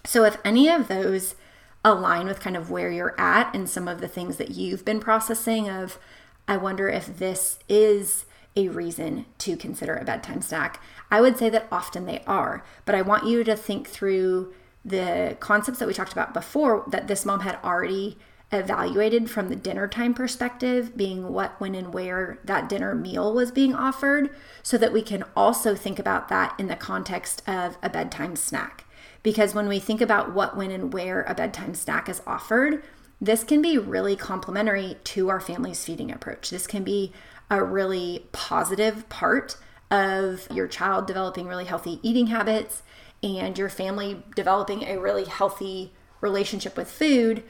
So 0.05 0.24
if 0.24 0.38
any 0.43 0.70
of 0.70 0.88
those 0.88 1.36
align 1.84 2.27
with 2.27 2.39
kind 2.39 2.55
of 2.55 2.72
where 2.72 2.91
you're 2.91 3.20
at 3.20 3.53
and 3.53 3.70
some 3.70 3.88
of 3.88 4.01
the 4.01 4.08
things 4.08 4.38
that 4.38 4.51
you've 4.51 4.86
been 4.86 5.00
processing 5.00 5.70
of, 5.70 6.00
I 6.48 6.58
wonder 6.58 6.88
if 6.88 7.17
this 7.17 7.60
is 7.67 8.25
a 8.55 8.70
reason 8.70 9.25
to 9.39 9.55
consider 9.55 9.96
a 9.96 10.05
bedtime 10.05 10.41
snack. 10.41 10.81
I 11.12 11.22
would 11.22 11.38
say 11.38 11.50
that 11.50 11.68
often 11.72 12.06
they 12.06 12.24
are, 12.25 12.63
but 12.86 12.96
I 12.96 13.01
want 13.01 13.27
you 13.27 13.44
to 13.44 13.56
think 13.56 13.88
through 13.88 14.53
the 14.84 15.38
concepts 15.39 15.77
that 15.80 15.88
we 15.88 15.94
talked 15.94 16.13
about 16.13 16.34
before 16.34 16.86
that 16.88 17.08
this 17.08 17.25
mom 17.25 17.41
had 17.41 17.60
already 17.63 18.18
evaluated 18.51 19.30
from 19.30 19.48
the 19.48 19.56
dinner 19.56 19.88
time 19.88 20.13
perspective, 20.13 20.98
being 20.98 21.32
what, 21.32 21.60
when, 21.60 21.75
and 21.75 21.94
where 21.94 22.39
that 22.44 22.68
dinner 22.68 22.96
meal 22.96 23.34
was 23.34 23.51
being 23.51 23.75
offered, 23.75 24.30
so 24.63 24.77
that 24.77 24.91
we 24.91 25.01
can 25.01 25.24
also 25.36 25.75
think 25.75 26.00
about 26.00 26.30
that 26.30 26.53
in 26.58 26.68
the 26.68 26.75
context 26.75 27.48
of 27.48 27.77
a 27.84 27.89
bedtime 27.89 28.36
snack. 28.36 28.86
Because 29.24 29.53
when 29.53 29.68
we 29.68 29.80
think 29.80 30.01
about 30.01 30.34
what, 30.34 30.58
when, 30.58 30.72
and 30.72 30.91
where 30.91 31.24
a 31.24 31.36
bedtime 31.36 31.75
snack 31.75 32.10
is 32.10 32.22
offered, 32.25 32.84
this 33.22 33.44
can 33.44 33.62
be 33.62 33.77
really 33.77 34.15
complementary 34.15 34.98
to 35.03 35.30
our 35.30 35.39
family's 35.39 35.86
feeding 35.86 36.12
approach. 36.12 36.50
This 36.50 36.68
can 36.68 36.84
be 36.84 37.13
a 37.50 37.63
really 37.63 38.27
positive 38.32 39.08
part 39.10 39.58
of 39.91 40.48
your 40.51 40.67
child 40.67 41.05
developing 41.05 41.48
really 41.48 41.65
healthy 41.65 42.00
eating 42.01 42.27
habits 42.27 42.81
and 43.21 43.57
your 43.57 43.69
family 43.69 44.24
developing 44.36 44.83
a 44.83 44.98
really 44.98 45.25
healthy 45.25 45.91
relationship 46.21 46.75
with 46.77 46.89
food 46.89 47.43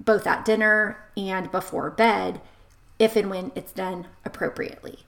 both 0.00 0.26
at 0.26 0.44
dinner 0.44 0.98
and 1.16 1.52
before 1.52 1.90
bed 1.90 2.40
if 2.98 3.16
and 3.16 3.30
when 3.30 3.52
it's 3.54 3.72
done 3.72 4.06
appropriately. 4.24 5.00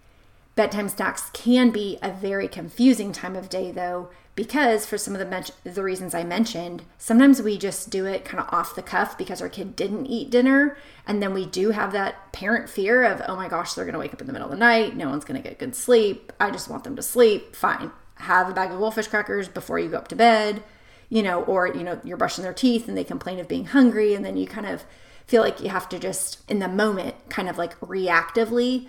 Bedtime 0.54 0.88
snacks 0.88 1.30
can 1.32 1.70
be 1.70 1.98
a 2.02 2.10
very 2.10 2.48
confusing 2.48 3.12
time 3.12 3.36
of 3.36 3.48
day 3.48 3.72
though 3.72 4.10
because 4.36 4.86
for 4.86 4.96
some 4.96 5.16
of 5.16 5.18
the 5.18 5.52
the 5.64 5.82
reasons 5.82 6.14
I 6.14 6.22
mentioned, 6.22 6.84
sometimes 6.98 7.42
we 7.42 7.58
just 7.58 7.90
do 7.90 8.06
it 8.06 8.24
kind 8.24 8.38
of 8.38 8.52
off 8.52 8.76
the 8.76 8.82
cuff 8.82 9.18
because 9.18 9.42
our 9.42 9.48
kid 9.48 9.74
didn't 9.74 10.06
eat 10.06 10.30
dinner 10.30 10.76
and 11.06 11.20
then 11.20 11.34
we 11.34 11.46
do 11.46 11.70
have 11.72 11.92
that 11.92 12.32
parent 12.32 12.68
fear 12.68 13.02
of 13.02 13.22
oh 13.26 13.34
my 13.34 13.48
gosh, 13.48 13.72
they're 13.72 13.84
going 13.84 13.94
to 13.94 13.98
wake 13.98 14.14
up 14.14 14.20
in 14.20 14.28
the 14.28 14.32
middle 14.32 14.46
of 14.46 14.52
the 14.52 14.58
night, 14.58 14.94
no 14.94 15.10
one's 15.10 15.24
going 15.24 15.42
to 15.42 15.48
get 15.48 15.58
good 15.58 15.74
sleep. 15.74 16.32
I 16.38 16.52
just 16.52 16.68
want 16.68 16.84
them 16.84 16.94
to 16.94 17.02
sleep. 17.02 17.56
Fine. 17.56 17.90
Have 18.16 18.48
a 18.48 18.54
bag 18.54 18.70
of 18.70 18.78
goldfish 18.78 19.08
crackers 19.08 19.48
before 19.48 19.80
you 19.80 19.88
go 19.88 19.98
up 19.98 20.08
to 20.08 20.16
bed 20.16 20.62
you 21.08 21.22
know, 21.22 21.42
or, 21.44 21.68
you 21.68 21.82
know, 21.82 22.00
you're 22.04 22.16
brushing 22.16 22.42
their 22.42 22.52
teeth 22.52 22.88
and 22.88 22.96
they 22.96 23.04
complain 23.04 23.38
of 23.38 23.48
being 23.48 23.66
hungry. 23.66 24.14
And 24.14 24.24
then 24.24 24.36
you 24.36 24.46
kind 24.46 24.66
of 24.66 24.84
feel 25.26 25.42
like 25.42 25.60
you 25.60 25.68
have 25.68 25.88
to 25.90 25.98
just, 25.98 26.48
in 26.50 26.58
the 26.58 26.68
moment, 26.68 27.14
kind 27.28 27.48
of 27.48 27.58
like 27.58 27.78
reactively 27.80 28.88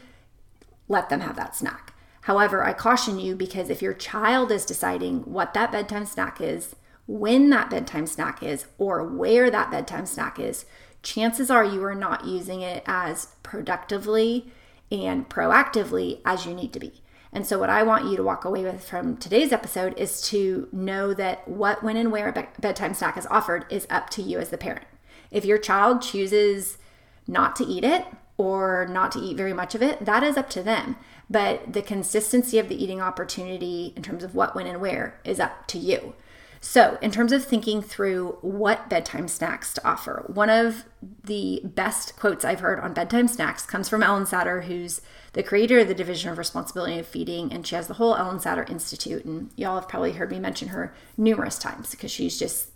let 0.88 1.10
them 1.10 1.22
have 1.22 1.36
that 1.36 1.56
snack. 1.56 1.94
However, 2.28 2.62
I 2.62 2.74
caution 2.74 3.20
you 3.20 3.38
because 3.38 3.70
if 3.70 3.82
your 3.82 3.94
child 3.94 4.52
is 4.52 4.66
deciding 4.66 5.22
what 5.22 5.54
that 5.54 5.72
bedtime 5.72 6.06
snack 6.06 6.42
is, 6.42 6.76
when 7.08 7.50
that 7.52 7.70
bedtime 7.70 8.06
snack 8.06 8.44
is, 8.44 8.66
or 8.78 9.02
where 9.02 9.50
that 9.50 9.72
bedtime 9.72 10.06
snack 10.06 10.38
is, 10.38 10.66
chances 11.02 11.50
are 11.50 11.64
you 11.64 11.82
are 11.86 11.96
not 11.96 12.26
using 12.26 12.60
it 12.60 12.84
as 12.86 13.30
productively 13.44 14.52
and 14.92 15.30
proactively 15.30 16.20
as 16.26 16.46
you 16.46 16.54
need 16.54 16.74
to 16.74 16.82
be. 16.82 17.02
And 17.32 17.48
so, 17.48 17.58
what 17.60 17.70
I 17.70 17.84
want 17.84 18.12
you 18.12 18.18
to 18.18 18.24
walk 18.24 18.44
away 18.44 18.66
with 18.66 18.84
from 18.84 19.16
today's 19.16 19.54
episode 19.54 19.98
is 19.98 20.22
to 20.24 20.68
know 20.74 21.14
that 21.14 21.48
what, 21.48 21.82
when, 21.82 21.96
and 21.96 22.12
where 22.12 22.28
a 22.28 22.48
bedtime 22.60 22.94
snack 22.94 23.16
is 23.16 23.28
offered 23.28 23.66
is 23.70 23.88
up 23.90 24.10
to 24.12 24.22
you 24.22 24.38
as 24.38 24.50
the 24.50 24.58
parent. 24.58 24.86
If 25.32 25.46
your 25.46 25.60
child 25.60 26.02
chooses 26.02 26.78
not 27.26 27.56
to 27.56 27.64
eat 27.64 27.86
it 27.86 28.06
or 28.38 28.86
not 28.90 29.14
to 29.14 29.20
eat 29.20 29.38
very 29.38 29.54
much 29.54 29.76
of 29.76 29.82
it, 29.82 30.04
that 30.04 30.24
is 30.24 30.36
up 30.36 30.50
to 30.50 30.62
them. 30.62 30.98
But 31.30 31.74
the 31.74 31.82
consistency 31.82 32.58
of 32.58 32.70
the 32.70 32.82
eating 32.82 33.02
opportunity 33.02 33.94
in 33.96 34.04
terms 34.04 34.24
of 34.24 34.34
what, 34.34 34.56
when, 34.56 34.68
and 34.68 34.80
where 34.80 35.20
is 35.26 35.40
up 35.40 35.68
to 35.68 35.78
you. 35.78 36.14
So, 36.60 36.98
in 37.02 37.12
terms 37.12 37.32
of 37.32 37.46
thinking 37.46 37.82
through 37.82 38.40
what 38.42 38.90
bedtime 38.90 39.28
snacks 39.28 39.74
to 39.74 39.88
offer, 39.88 40.24
one 40.28 40.50
of 40.50 40.86
the 41.24 41.62
best 41.64 42.18
quotes 42.18 42.44
I've 42.44 42.62
heard 42.62 42.80
on 42.80 42.94
bedtime 42.94 43.28
snacks 43.28 43.66
comes 43.66 43.88
from 43.88 44.02
Ellyn 44.02 44.28
Satter, 44.28 44.64
who's 44.64 45.02
the 45.34 45.44
creator 45.44 45.80
of 45.80 45.88
the 45.88 45.94
Division 45.94 46.32
of 46.32 46.38
Responsibility 46.38 46.98
of 46.98 47.06
Feeding, 47.06 47.54
and 47.54 47.66
she 47.66 47.76
has 47.76 47.88
the 47.88 47.96
whole 47.96 48.16
Ellyn 48.16 48.42
Satter 48.42 48.68
Institute. 48.70 49.24
And 49.24 49.52
y'all 49.56 49.80
have 49.80 49.88
probably 49.88 50.14
heard 50.14 50.32
me 50.32 50.40
mention 50.40 50.70
her 50.70 50.96
numerous 51.16 51.60
times 51.60 51.92
because 51.92 52.10
she's 52.10 52.40
just 52.40 52.70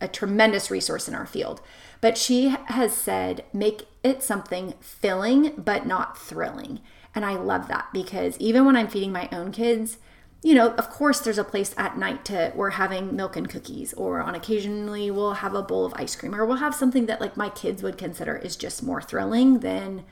a 0.00 0.08
tremendous 0.08 0.70
resource 0.70 1.08
in 1.08 1.14
our 1.14 1.26
field. 1.26 1.62
But 2.00 2.18
she 2.18 2.54
has 2.66 2.92
said, 2.92 3.44
make 3.54 3.86
it 4.02 4.22
something 4.22 4.74
filling 4.80 5.54
but 5.56 5.86
not 5.86 6.18
thrilling. 6.18 6.80
And 7.14 7.24
I 7.24 7.36
love 7.36 7.68
that 7.68 7.88
because 7.92 8.36
even 8.38 8.64
when 8.64 8.76
I'm 8.76 8.88
feeding 8.88 9.12
my 9.12 9.28
own 9.30 9.52
kids, 9.52 9.98
you 10.42 10.54
know, 10.54 10.72
of 10.74 10.90
course, 10.90 11.20
there's 11.20 11.38
a 11.38 11.44
place 11.44 11.74
at 11.78 11.96
night 11.96 12.24
to 12.26 12.52
we're 12.54 12.70
having 12.70 13.16
milk 13.16 13.34
and 13.34 13.48
cookies, 13.48 13.94
or 13.94 14.20
on 14.20 14.34
occasionally 14.34 15.10
we'll 15.10 15.34
have 15.34 15.54
a 15.54 15.62
bowl 15.62 15.86
of 15.86 15.94
ice 15.96 16.14
cream, 16.14 16.34
or 16.34 16.44
we'll 16.44 16.58
have 16.58 16.74
something 16.74 17.06
that 17.06 17.20
like 17.20 17.36
my 17.36 17.48
kids 17.48 17.82
would 17.82 17.96
consider 17.96 18.36
is 18.36 18.54
just 18.54 18.82
more 18.82 19.00
thrilling 19.00 19.60
than, 19.60 20.04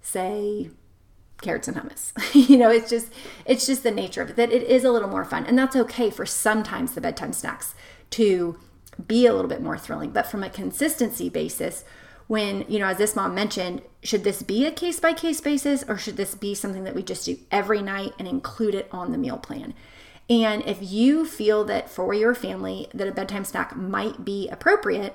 say, 0.00 0.70
carrots 1.40 1.68
and 1.68 1.76
hummus. 1.76 2.12
you 2.48 2.58
know, 2.58 2.68
it's 2.68 2.90
just 2.90 3.12
it's 3.44 3.64
just 3.64 3.84
the 3.84 3.92
nature 3.92 4.22
of 4.22 4.30
it 4.30 4.36
that 4.36 4.50
it 4.50 4.64
is 4.64 4.82
a 4.82 4.90
little 4.90 5.08
more 5.08 5.24
fun, 5.24 5.46
and 5.46 5.56
that's 5.56 5.76
okay 5.76 6.10
for 6.10 6.26
sometimes 6.26 6.92
the 6.92 7.00
bedtime 7.00 7.32
snacks 7.32 7.76
to 8.10 8.58
be 9.06 9.24
a 9.24 9.32
little 9.32 9.48
bit 9.48 9.62
more 9.62 9.78
thrilling. 9.78 10.10
But 10.10 10.26
from 10.26 10.42
a 10.42 10.50
consistency 10.50 11.28
basis, 11.28 11.84
when, 12.26 12.64
you 12.68 12.78
know, 12.78 12.86
as 12.86 12.98
this 12.98 13.14
mom 13.14 13.34
mentioned, 13.34 13.82
should 14.02 14.24
this 14.24 14.42
be 14.42 14.66
a 14.66 14.72
case 14.72 14.98
by 14.98 15.12
case 15.12 15.40
basis 15.40 15.84
or 15.86 15.96
should 15.96 16.16
this 16.16 16.34
be 16.34 16.54
something 16.54 16.84
that 16.84 16.94
we 16.94 17.02
just 17.02 17.24
do 17.24 17.38
every 17.50 17.82
night 17.82 18.12
and 18.18 18.26
include 18.26 18.74
it 18.74 18.88
on 18.90 19.12
the 19.12 19.18
meal 19.18 19.38
plan? 19.38 19.74
And 20.28 20.64
if 20.66 20.78
you 20.80 21.24
feel 21.24 21.64
that 21.64 21.88
for 21.88 22.12
your 22.12 22.34
family 22.34 22.88
that 22.92 23.06
a 23.06 23.12
bedtime 23.12 23.44
snack 23.44 23.76
might 23.76 24.24
be 24.24 24.48
appropriate, 24.48 25.14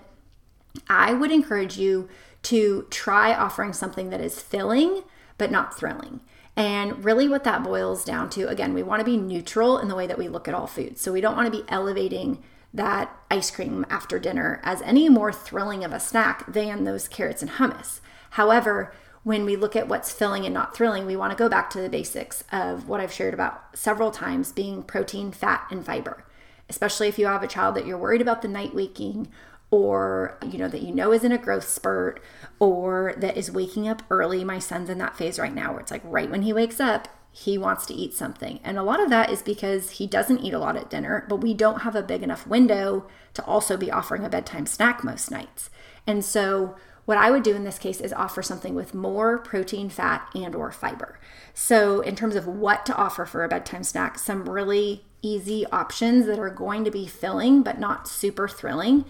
I 0.87 1.13
would 1.13 1.31
encourage 1.31 1.77
you 1.77 2.07
to 2.43 2.87
try 2.89 3.33
offering 3.33 3.73
something 3.73 4.09
that 4.09 4.21
is 4.21 4.41
filling 4.41 5.03
but 5.37 5.51
not 5.51 5.77
thrilling. 5.77 6.21
And 6.55 7.03
really, 7.03 7.27
what 7.27 7.43
that 7.45 7.63
boils 7.63 8.03
down 8.05 8.29
to 8.31 8.47
again, 8.47 8.73
we 8.73 8.83
want 8.83 8.99
to 8.99 9.05
be 9.05 9.17
neutral 9.17 9.79
in 9.79 9.87
the 9.87 9.95
way 9.95 10.05
that 10.05 10.17
we 10.17 10.27
look 10.27 10.47
at 10.47 10.53
all 10.53 10.67
foods. 10.67 11.01
So, 11.01 11.11
we 11.11 11.21
don't 11.21 11.35
want 11.35 11.51
to 11.51 11.59
be 11.59 11.67
elevating 11.69 12.43
that 12.73 13.15
ice 13.29 13.51
cream 13.51 13.85
after 13.89 14.19
dinner 14.19 14.61
as 14.63 14.81
any 14.83 15.09
more 15.09 15.31
thrilling 15.31 15.83
of 15.83 15.91
a 15.91 15.99
snack 15.99 16.51
than 16.51 16.83
those 16.83 17.07
carrots 17.07 17.41
and 17.41 17.51
hummus. 17.51 17.99
However, 18.31 18.93
when 19.23 19.45
we 19.45 19.55
look 19.55 19.75
at 19.75 19.87
what's 19.87 20.11
filling 20.11 20.45
and 20.45 20.53
not 20.53 20.75
thrilling, 20.75 21.05
we 21.05 21.15
want 21.15 21.31
to 21.31 21.37
go 21.37 21.49
back 21.49 21.69
to 21.71 21.81
the 21.81 21.89
basics 21.89 22.43
of 22.51 22.87
what 22.87 22.99
I've 22.99 23.13
shared 23.13 23.33
about 23.33 23.77
several 23.77 24.09
times 24.09 24.51
being 24.51 24.83
protein, 24.83 25.31
fat, 25.31 25.67
and 25.69 25.85
fiber. 25.85 26.25
Especially 26.69 27.07
if 27.07 27.19
you 27.19 27.27
have 27.27 27.43
a 27.43 27.47
child 27.47 27.75
that 27.75 27.85
you're 27.85 27.97
worried 27.97 28.21
about 28.21 28.41
the 28.41 28.47
night 28.47 28.73
waking 28.73 29.27
or 29.69 30.37
you 30.45 30.57
know 30.57 30.67
that 30.67 30.81
you 30.81 30.93
know 30.93 31.11
is 31.13 31.23
in 31.23 31.31
a 31.31 31.37
growth 31.37 31.67
spurt 31.67 32.21
or 32.61 33.15
that 33.17 33.35
is 33.35 33.51
waking 33.51 33.87
up 33.87 34.03
early. 34.11 34.43
My 34.43 34.59
son's 34.59 34.87
in 34.87 34.99
that 34.99 35.17
phase 35.17 35.39
right 35.39 35.53
now 35.53 35.71
where 35.71 35.81
it's 35.81 35.89
like 35.89 36.03
right 36.05 36.29
when 36.29 36.43
he 36.43 36.53
wakes 36.53 36.79
up, 36.79 37.07
he 37.31 37.57
wants 37.57 37.87
to 37.87 37.93
eat 37.95 38.13
something. 38.13 38.59
And 38.63 38.77
a 38.77 38.83
lot 38.83 39.01
of 39.01 39.09
that 39.09 39.31
is 39.31 39.41
because 39.41 39.91
he 39.91 40.05
doesn't 40.05 40.41
eat 40.41 40.53
a 40.53 40.59
lot 40.59 40.77
at 40.77 40.89
dinner, 40.89 41.25
but 41.27 41.37
we 41.37 41.55
don't 41.55 41.81
have 41.81 41.95
a 41.95 42.03
big 42.03 42.21
enough 42.21 42.45
window 42.45 43.07
to 43.33 43.43
also 43.45 43.77
be 43.77 43.89
offering 43.89 44.23
a 44.23 44.29
bedtime 44.29 44.67
snack 44.67 45.03
most 45.03 45.31
nights. 45.31 45.71
And 46.05 46.23
so 46.23 46.75
what 47.05 47.17
I 47.17 47.31
would 47.31 47.41
do 47.41 47.55
in 47.55 47.63
this 47.63 47.79
case 47.79 47.99
is 47.99 48.13
offer 48.13 48.43
something 48.43 48.75
with 48.75 48.93
more 48.93 49.39
protein, 49.39 49.89
fat, 49.89 50.29
and 50.35 50.53
or 50.53 50.71
fiber. 50.71 51.19
So 51.55 52.01
in 52.01 52.15
terms 52.15 52.35
of 52.35 52.45
what 52.45 52.85
to 52.85 52.95
offer 52.95 53.25
for 53.25 53.43
a 53.43 53.49
bedtime 53.49 53.83
snack, 53.83 54.19
some 54.19 54.47
really 54.47 55.03
easy 55.23 55.65
options 55.71 56.27
that 56.27 56.37
are 56.37 56.51
going 56.51 56.83
to 56.85 56.91
be 56.91 57.07
filling 57.07 57.63
but 57.63 57.79
not 57.79 58.07
super 58.07 58.47
thrilling 58.47 59.05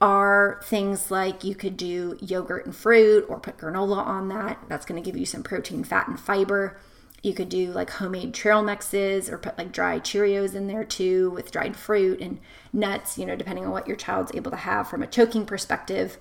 are 0.00 0.60
things 0.64 1.10
like 1.10 1.44
you 1.44 1.54
could 1.54 1.76
do 1.76 2.16
yogurt 2.20 2.64
and 2.64 2.74
fruit 2.74 3.26
or 3.28 3.38
put 3.38 3.58
granola 3.58 3.98
on 3.98 4.28
that. 4.28 4.58
That's 4.68 4.86
going 4.86 5.02
to 5.02 5.06
give 5.06 5.18
you 5.18 5.26
some 5.26 5.42
protein, 5.42 5.84
fat, 5.84 6.08
and 6.08 6.18
fiber. 6.18 6.78
You 7.22 7.34
could 7.34 7.50
do 7.50 7.70
like 7.70 7.90
homemade 7.90 8.32
trail 8.32 8.62
mixes 8.62 9.28
or 9.28 9.36
put 9.36 9.58
like 9.58 9.72
dry 9.72 10.00
Cheerios 10.00 10.54
in 10.54 10.68
there 10.68 10.84
too 10.84 11.30
with 11.30 11.50
dried 11.50 11.76
fruit 11.76 12.20
and 12.20 12.40
nuts, 12.72 13.18
you 13.18 13.26
know, 13.26 13.36
depending 13.36 13.66
on 13.66 13.72
what 13.72 13.86
your 13.86 13.96
child's 13.96 14.32
able 14.34 14.50
to 14.50 14.56
have 14.56 14.88
from 14.88 15.02
a 15.02 15.06
choking 15.06 15.44
perspective. 15.44 16.16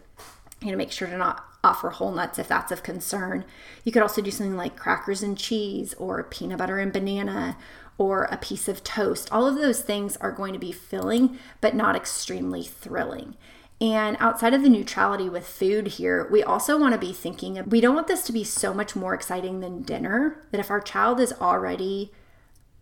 You 0.62 0.72
know, 0.72 0.78
make 0.78 0.92
sure 0.92 1.08
to 1.08 1.18
not 1.18 1.46
offer 1.64 1.90
whole 1.90 2.12
nuts 2.12 2.38
if 2.38 2.50
that's 2.50 2.74
of 2.74 2.84
concern. 2.84 3.46
You 3.86 3.94
could 3.94 4.02
also 4.02 4.22
do 4.22 4.32
something 4.32 4.58
like 4.58 4.76
crackers 4.76 5.24
and 5.24 5.38
cheese 5.38 5.94
or 5.94 6.24
peanut 6.24 6.58
butter 6.58 6.80
and 6.80 6.92
banana 6.92 7.58
or 7.98 8.24
a 8.26 8.36
piece 8.36 8.68
of 8.68 8.84
toast. 8.84 9.32
All 9.32 9.48
of 9.48 9.56
those 9.56 9.82
things 9.82 10.18
are 10.18 10.34
going 10.34 10.52
to 10.52 10.60
be 10.60 10.74
filling 10.74 11.38
but 11.62 11.76
not 11.76 11.96
extremely 11.96 12.64
thrilling. 12.64 13.38
And 13.82 14.18
outside 14.20 14.54
of 14.54 14.62
the 14.62 14.70
neutrality 14.70 15.30
with 15.30 15.48
food 15.48 15.88
here, 15.88 16.28
we 16.30 16.44
also 16.44 16.78
want 16.78 16.94
to 16.94 17.00
be 17.00 17.14
thinking 17.14 17.64
we 17.66 17.80
don't 17.80 17.96
want 17.96 18.08
this 18.08 18.24
to 18.24 18.34
be 18.34 18.44
so 18.44 18.74
much 18.74 18.96
more 18.96 19.14
exciting 19.14 19.62
than 19.62 19.84
dinner 19.84 20.44
that 20.52 20.60
if 20.60 20.70
our 20.70 20.82
child 20.82 21.20
is 21.20 21.34
already 21.34 22.12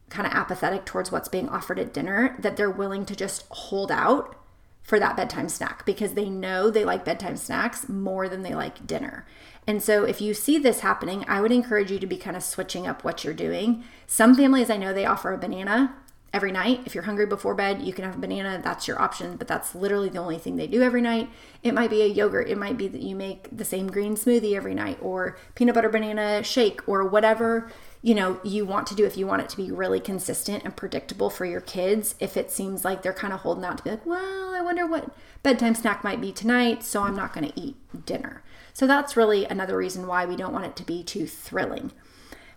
kind 0.09 0.25
of 0.25 0.33
apathetic 0.33 0.85
towards 0.85 1.11
what's 1.11 1.29
being 1.29 1.49
offered 1.49 1.77
at 1.77 1.93
dinner, 1.93 2.35
that 2.39 2.57
they're 2.57 2.71
willing 2.71 3.05
to 3.05 3.15
just 3.15 3.45
hold 3.49 3.91
out 3.91 4.35
for 4.81 4.99
that 4.99 5.17
bedtime 5.17 5.49
snack 5.49 5.85
because 5.85 6.13
they 6.13 6.29
know 6.29 6.71
they 6.71 6.85
like 6.85 7.03
bedtime 7.03 7.35
snacks 7.35 7.89
more 7.89 8.29
than 8.29 8.41
they 8.41 8.55
like 8.55 8.87
dinner. 8.87 9.27
And 9.67 9.83
so 9.83 10.05
if 10.05 10.21
you 10.21 10.33
see 10.33 10.57
this 10.57 10.79
happening, 10.79 11.25
I 11.27 11.41
would 11.41 11.51
encourage 11.51 11.91
you 11.91 11.99
to 11.99 12.07
be 12.07 12.15
kind 12.15 12.37
of 12.37 12.43
switching 12.43 12.87
up 12.87 13.03
what 13.03 13.23
you're 13.23 13.33
doing. 13.33 13.83
Some 14.07 14.33
families 14.33 14.69
I 14.69 14.77
know 14.77 14.93
they 14.93 15.05
offer 15.05 15.33
a 15.33 15.37
banana 15.37 15.93
every 16.33 16.51
night. 16.51 16.81
If 16.85 16.93
you're 16.93 17.05
hungry 17.05 17.25
before 17.25 17.55
bed, 17.55 17.81
you 17.81 17.93
can 17.93 18.05
have 18.05 18.15
a 18.15 18.19
banana. 18.19 18.59
That's 18.63 18.87
your 18.87 19.01
option, 19.01 19.37
but 19.37 19.47
that's 19.47 19.73
literally 19.73 20.09
the 20.09 20.19
only 20.19 20.37
thing 20.37 20.55
they 20.55 20.67
do 20.67 20.81
every 20.81 21.01
night. 21.01 21.29
It 21.63 21.73
might 21.73 21.89
be 21.89 22.01
a 22.01 22.07
yogurt. 22.07 22.49
It 22.49 22.57
might 22.57 22.77
be 22.77 22.87
that 22.87 23.01
you 23.01 23.15
make 23.15 23.47
the 23.55 23.65
same 23.65 23.87
green 23.87 24.15
smoothie 24.15 24.55
every 24.55 24.73
night 24.73 24.99
or 25.01 25.37
peanut 25.55 25.75
butter 25.75 25.89
banana 25.89 26.43
shake 26.43 26.87
or 26.87 27.05
whatever, 27.05 27.69
you 28.01 28.13
know, 28.13 28.39
you 28.43 28.65
want 28.65 28.87
to 28.87 28.95
do 28.95 29.05
if 29.05 29.17
you 29.17 29.25
want 29.25 29.41
it 29.41 29.49
to 29.49 29.57
be 29.57 29.71
really 29.71 29.99
consistent 29.99 30.63
and 30.63 30.75
predictable 30.75 31.29
for 31.29 31.45
your 31.45 31.61
kids. 31.61 32.15
If 32.19 32.37
it 32.37 32.51
seems 32.51 32.85
like 32.85 33.01
they're 33.01 33.13
kind 33.13 33.33
of 33.33 33.41
holding 33.41 33.65
out 33.65 33.79
to 33.79 33.83
be 33.83 33.89
like, 33.89 34.05
"Well, 34.05 34.53
I 34.53 34.61
wonder 34.61 34.85
what 34.85 35.09
bedtime 35.43 35.75
snack 35.75 36.03
might 36.03 36.21
be 36.21 36.31
tonight, 36.31 36.83
so 36.83 37.03
I'm 37.03 37.15
not 37.15 37.33
going 37.33 37.51
to 37.51 37.59
eat 37.59 37.75
dinner." 38.05 38.43
So 38.73 38.85
that's 38.85 39.17
really 39.17 39.45
another 39.45 39.75
reason 39.75 40.07
why 40.07 40.25
we 40.25 40.35
don't 40.35 40.53
want 40.53 40.65
it 40.65 40.75
to 40.77 40.83
be 40.83 41.03
too 41.03 41.25
thrilling. 41.25 41.91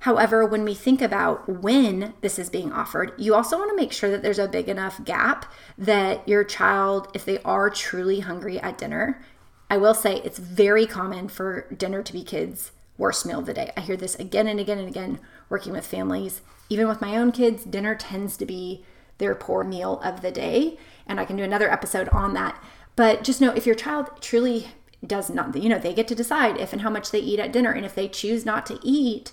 However, 0.01 0.47
when 0.47 0.65
we 0.65 0.75
think 0.75 1.03
about 1.03 1.47
when 1.63 2.15
this 2.23 2.39
is 2.39 2.49
being 2.49 2.73
offered, 2.73 3.13
you 3.19 3.35
also 3.35 3.59
want 3.59 3.71
to 3.71 3.77
make 3.77 3.93
sure 3.93 4.11
that 4.11 4.23
there's 4.23 4.39
a 4.39 4.49
big 4.49 4.69
enough 4.69 5.05
gap 5.05 5.53
that 5.77 6.27
your 6.27 6.43
child, 6.43 7.09
if 7.13 7.25
they 7.25 7.39
are 7.43 7.69
truly 7.69 8.21
hungry 8.21 8.59
at 8.61 8.79
dinner, 8.79 9.23
I 9.69 9.77
will 9.77 9.95
say 9.95 10.17
it's 10.17 10.39
very 10.39 10.87
common 10.87 11.29
for 11.29 11.67
dinner 11.77 12.03
to 12.03 12.13
be 12.13 12.25
kids' 12.25 12.73
worst 12.97 13.27
meal 13.27 13.41
of 13.41 13.47
the 13.47 13.55
day. 13.55 13.73
I 13.77 13.81
hear 13.81 13.97
this 13.97 14.15
again 14.15 14.49
and 14.49 14.59
again 14.59 14.79
and 14.79 14.89
again 14.89 15.21
working 15.51 15.73
with 15.73 15.87
families. 15.87 16.41
Even 16.71 16.89
with 16.89 17.03
my 17.03 17.17
own 17.17 17.31
kids, 17.31 17.65
dinner 17.65 17.95
tends 17.95 18.39
to 18.39 18.47
be 18.47 18.85
their 19.19 19.35
poor 19.35 19.65
meal 19.65 20.01
of 20.03 20.23
the 20.23 20.31
day. 20.31 20.79
And 21.07 21.21
I 21.21 21.27
can 21.27 21.37
do 21.37 21.43
another 21.43 21.71
episode 21.71 22.09
on 22.09 22.33
that. 22.35 22.63
But 22.97 23.23
just 23.23 23.41
know 23.41 23.53
if 23.53 23.67
your 23.67 23.75
child 23.75 24.09
truly 24.23 24.69
does 25.07 25.29
not, 25.29 25.55
you 25.57 25.69
know, 25.69 25.79
they 25.79 25.95
get 25.95 26.09
to 26.09 26.15
decide 26.15 26.59
if 26.59 26.73
and 26.73 26.83
how 26.83 26.91
much 26.91 27.11
they 27.11 27.21
eat 27.21 27.39
at 27.39 27.53
dinner. 27.53 27.71
And 27.71 27.85
if 27.85 27.95
they 27.95 28.09
choose 28.09 28.47
not 28.47 28.65
to 28.67 28.79
eat, 28.83 29.33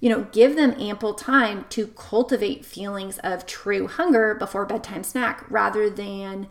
you 0.00 0.10
know, 0.10 0.26
give 0.32 0.56
them 0.56 0.74
ample 0.78 1.14
time 1.14 1.64
to 1.70 1.88
cultivate 1.88 2.64
feelings 2.64 3.18
of 3.18 3.46
true 3.46 3.86
hunger 3.86 4.34
before 4.34 4.66
bedtime 4.66 5.02
snack 5.02 5.44
rather 5.50 5.88
than 5.88 6.48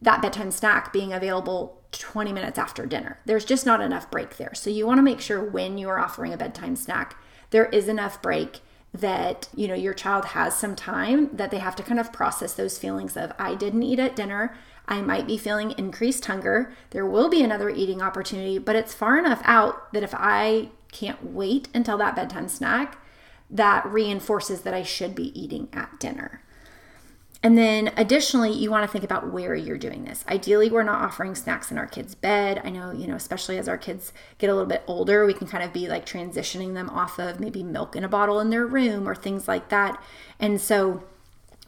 that 0.00 0.22
bedtime 0.22 0.50
snack 0.50 0.92
being 0.92 1.12
available 1.12 1.80
20 1.92 2.32
minutes 2.32 2.58
after 2.58 2.86
dinner. 2.86 3.18
There's 3.24 3.44
just 3.44 3.66
not 3.66 3.80
enough 3.80 4.10
break 4.10 4.36
there. 4.36 4.54
So 4.54 4.70
you 4.70 4.86
want 4.86 4.98
to 4.98 5.02
make 5.02 5.20
sure 5.20 5.42
when 5.42 5.78
you 5.78 5.88
are 5.88 5.98
offering 5.98 6.32
a 6.32 6.36
bedtime 6.36 6.76
snack, 6.76 7.16
there 7.50 7.66
is 7.66 7.88
enough 7.88 8.20
break 8.20 8.60
that, 8.92 9.48
you 9.54 9.68
know, 9.68 9.74
your 9.74 9.94
child 9.94 10.26
has 10.26 10.56
some 10.56 10.74
time 10.74 11.34
that 11.34 11.50
they 11.50 11.58
have 11.58 11.76
to 11.76 11.82
kind 11.82 12.00
of 12.00 12.12
process 12.12 12.54
those 12.54 12.78
feelings 12.78 13.16
of 13.16 13.32
I 13.38 13.54
didn't 13.54 13.82
eat 13.82 13.98
at 13.98 14.16
dinner. 14.16 14.56
I 14.86 15.02
might 15.02 15.26
be 15.26 15.36
feeling 15.36 15.72
increased 15.76 16.24
hunger. 16.24 16.72
There 16.90 17.06
will 17.06 17.28
be 17.28 17.42
another 17.42 17.68
eating 17.68 18.00
opportunity, 18.00 18.58
but 18.58 18.76
it's 18.76 18.94
far 18.94 19.18
enough 19.18 19.42
out 19.44 19.92
that 19.92 20.02
if 20.02 20.14
I 20.14 20.70
can't 20.92 21.32
wait 21.32 21.68
until 21.74 21.98
that 21.98 22.16
bedtime 22.16 22.48
snack, 22.48 22.98
that 23.50 23.86
reinforces 23.86 24.62
that 24.62 24.74
I 24.74 24.82
should 24.82 25.14
be 25.14 25.38
eating 25.38 25.68
at 25.72 25.98
dinner. 25.98 26.42
And 27.40 27.56
then 27.56 27.92
additionally, 27.96 28.52
you 28.52 28.68
want 28.68 28.84
to 28.84 28.90
think 28.90 29.04
about 29.04 29.32
where 29.32 29.54
you're 29.54 29.78
doing 29.78 30.04
this. 30.04 30.24
Ideally, 30.28 30.70
we're 30.70 30.82
not 30.82 31.02
offering 31.02 31.36
snacks 31.36 31.70
in 31.70 31.78
our 31.78 31.86
kids' 31.86 32.16
bed. 32.16 32.60
I 32.64 32.70
know, 32.70 32.90
you 32.90 33.06
know, 33.06 33.14
especially 33.14 33.58
as 33.58 33.68
our 33.68 33.78
kids 33.78 34.12
get 34.38 34.50
a 34.50 34.54
little 34.54 34.68
bit 34.68 34.82
older, 34.88 35.24
we 35.24 35.34
can 35.34 35.46
kind 35.46 35.62
of 35.62 35.72
be 35.72 35.86
like 35.86 36.04
transitioning 36.04 36.74
them 36.74 36.90
off 36.90 37.20
of 37.20 37.38
maybe 37.38 37.62
milk 37.62 37.94
in 37.94 38.02
a 38.02 38.08
bottle 38.08 38.40
in 38.40 38.50
their 38.50 38.66
room 38.66 39.08
or 39.08 39.14
things 39.14 39.46
like 39.46 39.68
that. 39.68 40.02
And 40.40 40.60
so 40.60 41.04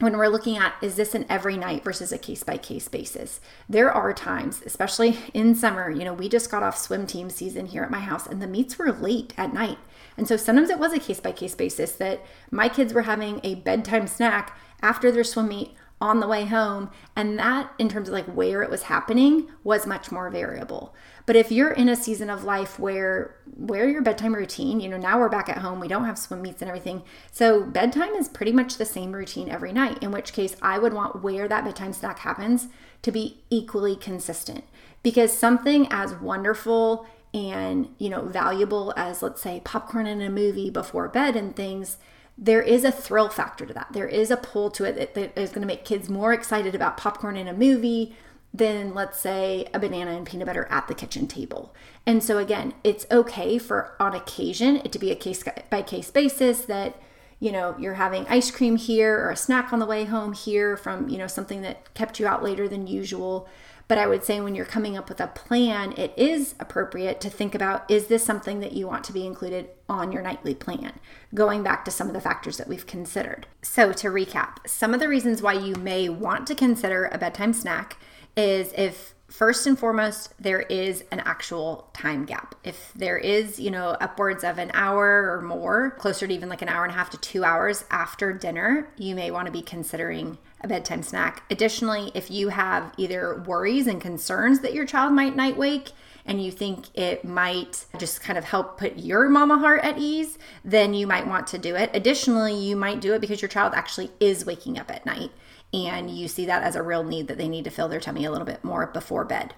when 0.01 0.17
we're 0.17 0.29
looking 0.29 0.57
at 0.57 0.75
is 0.83 0.97
this 0.97 1.15
an 1.15 1.27
every 1.29 1.57
night 1.57 1.85
versus 1.85 2.11
a 2.11 2.19
case 2.19 2.43
by 2.43 2.57
case 2.57 2.89
basis? 2.89 3.41
There 3.69 3.93
are 3.93 4.13
times 4.13 4.63
especially 4.67 5.19
in 5.33 5.55
summer 5.55 5.91
you 5.91 6.05
know 6.05 6.15
we 6.15 6.29
just 6.29 6.51
got 6.51 6.63
off 6.63 6.77
swim 6.77 7.07
team 7.07 7.31
season 7.31 7.67
here 7.67 7.83
at 7.83 7.91
my 7.91 8.01
house 8.01 8.27
and 8.27 8.43
the 8.43 8.47
meets 8.47 8.79
were 8.79 8.93
late 8.93 9.35
at 9.37 9.55
night. 9.55 9.79
And 10.17 10.27
so 10.27 10.37
sometimes 10.37 10.71
it 10.71 10.79
was 10.79 10.93
a 10.93 10.99
case 10.99 11.21
by 11.21 11.33
case 11.33 11.55
basis 11.55 11.93
that 11.93 12.25
my 12.51 12.69
kids 12.69 12.93
were 12.93 13.03
having 13.03 13.41
a 13.45 13.55
bedtime 13.57 14.07
snack 14.07 14.59
after 14.83 15.13
their 15.13 15.25
swim 15.25 15.49
meet 15.49 15.75
on 16.01 16.21
the 16.21 16.27
way 16.27 16.47
home 16.47 16.91
and 17.15 17.39
that 17.39 17.73
in 17.79 17.89
terms 17.89 18.09
of 18.09 18.15
like 18.15 18.27
where 18.27 18.63
it 18.63 18.71
was 18.71 18.85
happening 18.85 19.49
was 19.63 19.87
much 19.87 20.11
more 20.11 20.31
variable. 20.31 20.95
But 21.27 21.37
if 21.37 21.53
you're 21.53 21.73
in 21.73 21.89
a 21.89 21.97
season 21.97 22.31
of 22.31 22.45
life 22.45 22.79
where 22.79 23.37
where 23.57 23.89
your 23.89 24.01
bedtime 24.01 24.35
routine 24.35 24.81
you 24.81 24.89
know 24.89 24.97
now 24.97 25.19
we're 25.19 25.29
back 25.29 25.49
at 25.49 25.59
home 25.59 25.81
we 25.81 25.89
don't 25.89 26.07
have 26.07 26.19
swim 26.19 26.41
meets 26.41 26.63
and 26.63 26.69
everything 26.71 27.03
so 27.31 27.63
bedtime 27.63 28.15
is 28.15 28.27
pretty 28.27 28.53
much 28.53 28.79
the 28.79 28.87
same 28.87 29.13
routine 29.13 29.51
every 29.51 29.71
night 29.71 30.03
in 30.03 30.11
which 30.11 30.33
case 30.33 30.57
i 30.63 30.79
would 30.79 30.95
want 30.95 31.23
where 31.23 31.47
that 31.47 31.65
bedtime 31.65 31.93
snack 31.93 32.21
happens 32.21 32.69
to 33.03 33.13
be 33.13 33.43
equally 33.51 33.97
consistent. 33.97 34.65
Because 35.03 35.33
something 35.33 35.87
as 35.91 36.15
wonderful 36.15 37.07
and 37.33 37.89
you 37.99 38.09
know 38.09 38.23
valuable 38.23 38.93
as 38.97 39.23
let's 39.23 39.41
say 39.41 39.63
popcorn 39.65 40.05
in 40.05 40.21
a 40.21 40.29
movie 40.29 40.69
before 40.69 41.09
bed 41.09 41.37
and 41.37 41.55
things 41.55 41.97
there 42.43 42.63
is 42.63 42.85
a 42.85 42.91
thrill 42.91 43.29
factor 43.29 43.67
to 43.67 43.75
that. 43.75 43.89
There 43.93 44.09
is 44.09 44.31
a 44.31 44.37
pull 44.37 44.71
to 44.71 44.85
it 44.85 45.15
that, 45.15 45.39
is 45.39 45.51
going 45.51 45.61
to 45.61 45.67
make 45.67 45.85
kids 45.85 46.09
more 46.09 46.33
excited 46.33 46.75
about 46.75 46.97
popcorn 46.97 47.37
in 47.37 47.47
a 47.47 47.53
movie 47.53 48.17
than, 48.53 48.95
let's 48.95 49.21
say, 49.21 49.69
a 49.75 49.79
banana 49.79 50.13
and 50.13 50.27
peanut 50.27 50.47
butter 50.47 50.67
at 50.71 50.89
the 50.89 50.95
kitchen 50.95 51.29
table. 51.29 51.75
And 52.07 52.25
so, 52.25 52.39
again, 52.39 52.73
it's 52.83 53.07
okay 53.11 53.59
for 53.59 53.95
on 54.01 54.15
occasion 54.15 54.77
it 54.77 54.91
to 54.93 54.99
be 54.99 55.11
a 55.11 55.17
case 55.17 55.45
by 55.69 55.83
case 55.83 56.11
basis 56.11 56.63
that 56.63 56.97
you 57.39 57.53
know 57.53 57.75
you're 57.79 57.95
having 57.95 58.27
ice 58.29 58.51
cream 58.51 58.77
here 58.77 59.19
or 59.19 59.31
a 59.31 59.37
snack 59.37 59.73
on 59.73 59.79
the 59.79 59.87
way 59.87 60.05
home 60.05 60.33
here 60.33 60.77
from 60.77 61.09
you 61.09 61.17
know 61.17 61.27
something 61.27 61.63
that 61.63 61.93
kept 61.95 62.21
you 62.21 62.27
out 62.27 62.43
later 62.43 62.69
than 62.69 62.87
usual 62.87 63.49
But 63.91 63.99
I 63.99 64.07
would 64.07 64.23
say 64.23 64.41
when 64.41 64.55
you're 64.55 64.67
coming 64.67 64.97
up 64.97 65.09
with 65.09 65.21
a 65.21 65.27
plan, 65.27 65.95
it 65.97 66.15
is 66.17 66.55
appropriate 66.61 67.21
to 67.23 67.29
think 67.29 67.57
about 67.57 67.91
is 67.91 68.07
this 68.07 68.25
something 68.25 68.61
that 68.61 68.71
you 68.71 68.87
want 68.87 69.03
to 69.03 69.13
be 69.13 69.27
included 69.27 69.71
on 69.89 70.13
your 70.13 70.23
nightly 70.23 70.55
plan? 70.55 71.01
Going 71.35 71.65
back 71.65 71.85
to 71.85 71.91
some 71.91 72.07
of 72.07 72.13
the 72.13 72.21
factors 72.21 72.57
that 72.59 72.69
we've 72.69 72.87
considered. 72.87 73.49
So, 73.63 73.93
to 73.95 74.07
recap, 74.07 74.59
some 74.65 74.95
of 74.95 75.01
the 75.01 75.09
reasons 75.09 75.43
why 75.43 75.55
you 75.55 75.75
may 75.75 76.09
want 76.09 76.47
to 76.47 76.55
consider 76.55 77.07
a 77.11 77.19
bedtime 77.19 77.53
snack 77.53 77.97
is 78.37 78.73
if 78.77 79.13
first 79.31 79.67
and 79.67 79.79
foremost 79.79 80.35
there 80.39 80.61
is 80.63 81.05
an 81.11 81.21
actual 81.21 81.89
time 81.95 82.25
gap. 82.25 82.55
If 82.65 82.93
there 82.95 83.17
is 83.17 83.59
you 83.59 83.71
know 83.71 83.97
upwards 84.01 84.45
of 84.45 84.59
an 84.59 84.71
hour 84.75 85.33
or 85.33 85.43
more 85.43 85.93
closer 85.93 86.27
to 86.27 86.35
even 86.35 86.49
like 86.49 86.63
an 86.63 86.69
hour 86.69 86.85
and 86.85 86.93
a 86.93 86.97
half 86.97 87.11
to 87.11 87.19
two 87.19 87.45
hours 87.45 87.85
after 87.91 88.33
dinner 88.33 88.89
you 88.97 89.15
may 89.15 89.31
want 89.31 89.47
to 89.47 89.53
be 89.53 89.63
considering 89.63 90.39
a 90.61 90.69
bedtime 90.69 91.03
snack. 91.03 91.45
Additionally 91.51 92.11
if 92.15 92.31
you 92.31 92.49
have 92.49 92.93
either 92.97 93.43
worries 93.47 93.87
and 93.87 94.01
concerns 94.01 94.61
that 94.61 94.75
your 94.75 94.85
child 94.85 95.13
might 95.13 95.37
night 95.37 95.57
wake 95.57 95.93
and 96.27 96.45
you 96.45 96.51
think 96.51 96.97
it 96.97 97.25
might 97.25 97.87
just 97.99 98.21
kind 98.21 98.39
of 98.39 98.45
help 98.45 98.79
put 98.79 98.99
your 98.99 99.29
mama 99.29 99.59
heart 99.59 99.83
at 99.83 99.99
ease, 99.99 100.39
then 100.65 100.93
you 100.93 101.07
might 101.07 101.27
want 101.27 101.47
to 101.47 101.59
do 101.59 101.75
it. 101.75 101.91
Additionally, 101.95 102.55
you 102.55 102.77
might 102.77 103.01
do 103.01 103.15
it 103.15 103.21
because 103.21 103.41
your 103.41 103.49
child 103.49 103.73
actually 103.75 104.11
is 104.21 104.45
waking 104.45 104.79
up 104.79 104.91
at 104.91 105.07
night 105.07 105.31
and 105.73 106.11
you 106.11 106.29
see 106.29 106.47
that 106.47 106.63
as 106.63 106.75
a 106.75 106.83
real 106.83 107.05
need 107.05 107.29
that 107.29 107.39
they 107.39 107.49
need 107.49 107.65
to 107.65 107.71
fill 107.71 107.89
their 107.89 108.01
tummy 108.01 108.25
a 108.25 108.31
little 108.31 108.47
bit 108.47 108.65
more 108.65 108.87
before 108.87 109.25
bed. 109.25 109.55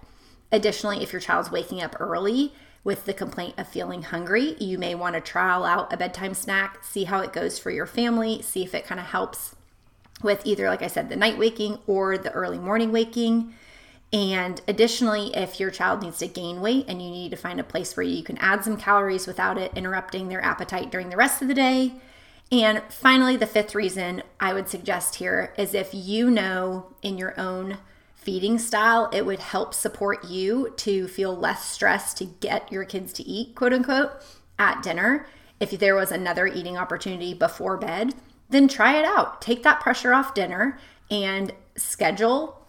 Additionally, 0.51 1.03
if 1.03 1.13
your 1.13 1.21
child's 1.21 1.51
waking 1.51 1.83
up 1.83 1.97
early 1.99 2.53
with 2.85 3.07
the 3.07 3.15
complaint 3.15 3.55
of 3.57 3.69
feeling 3.69 4.03
hungry, 4.03 4.57
you 4.59 4.77
may 4.77 4.95
want 4.95 5.15
to 5.15 5.21
trial 5.21 5.65
out 5.65 5.93
a 5.93 5.97
bedtime 5.97 6.35
snack, 6.35 6.85
see 6.85 7.05
how 7.05 7.21
it 7.21 7.33
goes 7.33 7.59
for 7.59 7.71
your 7.71 7.87
family, 7.87 8.43
see 8.43 8.63
if 8.63 8.75
it 8.75 8.85
kind 8.85 9.01
of 9.01 9.07
helps 9.07 9.55
with 10.23 10.45
either, 10.45 10.69
like 10.69 10.83
I 10.83 10.89
said, 10.89 11.09
the 11.09 11.17
night 11.17 11.39
waking 11.39 11.79
or 11.87 12.19
the 12.19 12.33
early 12.33 12.59
morning 12.59 12.93
waking. 12.93 13.55
And 14.13 14.61
additionally, 14.69 15.35
if 15.35 15.59
your 15.59 15.71
child 15.71 16.03
needs 16.03 16.19
to 16.19 16.29
gain 16.29 16.61
weight 16.61 16.85
and 16.87 17.01
you 17.01 17.11
need 17.11 17.31
to 17.31 17.37
find 17.37 17.59
a 17.59 17.65
place 17.65 17.97
where 17.97 18.05
you 18.05 18.23
can 18.23 18.37
add 18.39 18.63
some 18.63 18.77
calories 18.77 19.27
without 19.27 19.57
it 19.57 19.73
interrupting 19.75 20.29
their 20.29 20.45
appetite 20.45 20.91
during 20.91 21.09
the 21.09 21.17
rest 21.17 21.41
of 21.41 21.49
the 21.49 21.55
day, 21.55 21.95
and 22.53 22.83
finally, 22.91 23.39
the 23.39 23.47
fifth 23.47 23.75
reason 23.75 24.23
I 24.39 24.53
would 24.53 24.69
suggest 24.69 25.15
here 25.15 25.55
is 25.57 25.73
if 25.73 25.95
you 25.95 26.31
know 26.31 26.93
in 27.01 27.17
your 27.17 27.39
own 27.41 27.79
feeding 28.15 28.59
style, 28.59 29.09
it 29.11 29.25
would 29.25 29.39
help 29.39 29.73
support 29.73 30.27
you 30.27 30.75
to 30.77 31.09
feel 31.09 31.35
less 31.35 31.65
stressed 31.65 32.19
to 32.19 32.27
get 32.27 32.71
your 32.71 32.85
kids 32.85 33.15
to 33.15 33.23
eat, 33.23 33.55
quote 33.55 33.73
unquote, 33.73 34.13
at 34.59 34.83
dinner. 34.83 35.27
If 35.61 35.71
there 35.71 35.95
was 35.95 36.13
another 36.13 36.47
eating 36.47 36.77
opportunity 36.77 37.33
before 37.33 37.79
bed, 37.79 38.15
then 38.51 38.69
try 38.69 38.99
it 38.99 39.07
out. 39.07 39.41
Take 39.41 39.63
that 39.63 39.81
pressure 39.81 40.13
off 40.13 40.35
dinner 40.35 40.79
and 41.11 41.53
schedule 41.77 42.67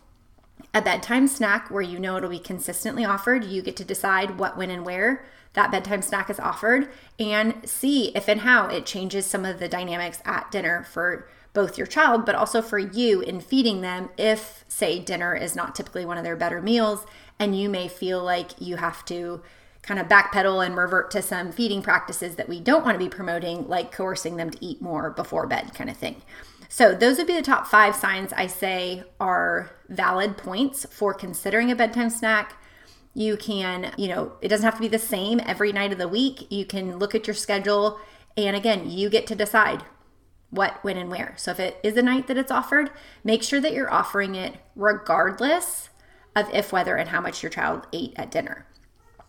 a 0.73 0.81
bedtime 0.81 1.27
snack 1.27 1.69
where 1.69 1.81
you 1.81 1.99
know 1.99 2.15
it'll 2.15 2.29
be 2.29 2.39
consistently 2.39 3.03
offered. 3.03 3.43
You 3.43 3.61
get 3.61 3.75
to 3.77 3.83
decide 3.83 4.39
what, 4.39 4.57
when, 4.57 4.69
and 4.69 4.85
where 4.85 5.25
that 5.53 5.71
bedtime 5.71 6.01
snack 6.01 6.29
is 6.29 6.39
offered 6.39 6.89
and 7.19 7.67
see 7.67 8.09
if 8.15 8.27
and 8.27 8.41
how 8.41 8.67
it 8.67 8.85
changes 8.85 9.25
some 9.25 9.45
of 9.45 9.59
the 9.59 9.69
dynamics 9.69 10.21
at 10.25 10.51
dinner 10.51 10.83
for 10.83 11.27
both 11.53 11.77
your 11.77 11.87
child, 11.87 12.25
but 12.25 12.33
also 12.35 12.61
for 12.61 12.79
you 12.79 13.21
in 13.21 13.39
feeding 13.39 13.81
them 13.81 14.09
if, 14.17 14.65
say, 14.67 14.97
dinner 14.99 15.35
is 15.35 15.55
not 15.55 15.75
typically 15.75 16.05
one 16.05 16.17
of 16.17 16.23
their 16.23 16.35
better 16.35 16.61
meals 16.61 17.05
and 17.39 17.59
you 17.59 17.69
may 17.69 17.87
feel 17.87 18.23
like 18.23 18.59
you 18.59 18.77
have 18.77 19.05
to 19.05 19.41
kind 19.83 19.99
of 19.99 20.07
backpedal 20.07 20.65
and 20.65 20.77
revert 20.77 21.11
to 21.11 21.21
some 21.21 21.51
feeding 21.51 21.81
practices 21.81 22.35
that 22.35 22.49
we 22.49 22.59
don't 22.59 22.85
want 22.85 22.95
to 22.95 23.03
be 23.03 23.09
promoting, 23.09 23.67
like 23.67 23.91
coercing 23.91 24.37
them 24.37 24.49
to 24.49 24.65
eat 24.65 24.81
more 24.81 25.11
before 25.11 25.45
bed, 25.45 25.73
kind 25.73 25.89
of 25.89 25.97
thing. 25.97 26.21
So, 26.69 26.95
those 26.95 27.17
would 27.17 27.27
be 27.27 27.35
the 27.35 27.43
top 27.43 27.67
five 27.67 27.95
signs 27.95 28.33
I 28.33 28.47
say 28.47 29.03
are 29.19 29.69
valid 29.89 30.37
points 30.37 30.87
for 30.89 31.13
considering 31.13 31.69
a 31.69 31.75
bedtime 31.75 32.09
snack 32.09 32.55
you 33.13 33.37
can, 33.37 33.93
you 33.97 34.07
know, 34.07 34.33
it 34.41 34.47
doesn't 34.47 34.65
have 34.65 34.75
to 34.75 34.81
be 34.81 34.87
the 34.87 34.99
same 34.99 35.39
every 35.45 35.71
night 35.71 35.91
of 35.91 35.97
the 35.97 36.07
week. 36.07 36.51
You 36.51 36.65
can 36.65 36.97
look 36.97 37.13
at 37.13 37.27
your 37.27 37.35
schedule 37.35 37.99
and 38.35 38.55
again, 38.55 38.89
you 38.89 39.09
get 39.09 39.27
to 39.27 39.35
decide 39.35 39.83
what, 40.49 40.83
when, 40.83 40.97
and 40.97 41.09
where. 41.09 41.33
So 41.37 41.51
if 41.51 41.59
it 41.59 41.79
is 41.83 41.97
a 41.97 42.01
night 42.01 42.27
that 42.27 42.37
it's 42.37 42.51
offered, 42.51 42.91
make 43.23 43.43
sure 43.43 43.61
that 43.61 43.73
you're 43.73 43.91
offering 43.91 44.35
it 44.35 44.55
regardless 44.75 45.89
of 46.35 46.49
if, 46.53 46.71
whether, 46.71 46.95
and 46.95 47.09
how 47.09 47.21
much 47.21 47.43
your 47.43 47.49
child 47.49 47.87
ate 47.93 48.13
at 48.15 48.31
dinner. 48.31 48.65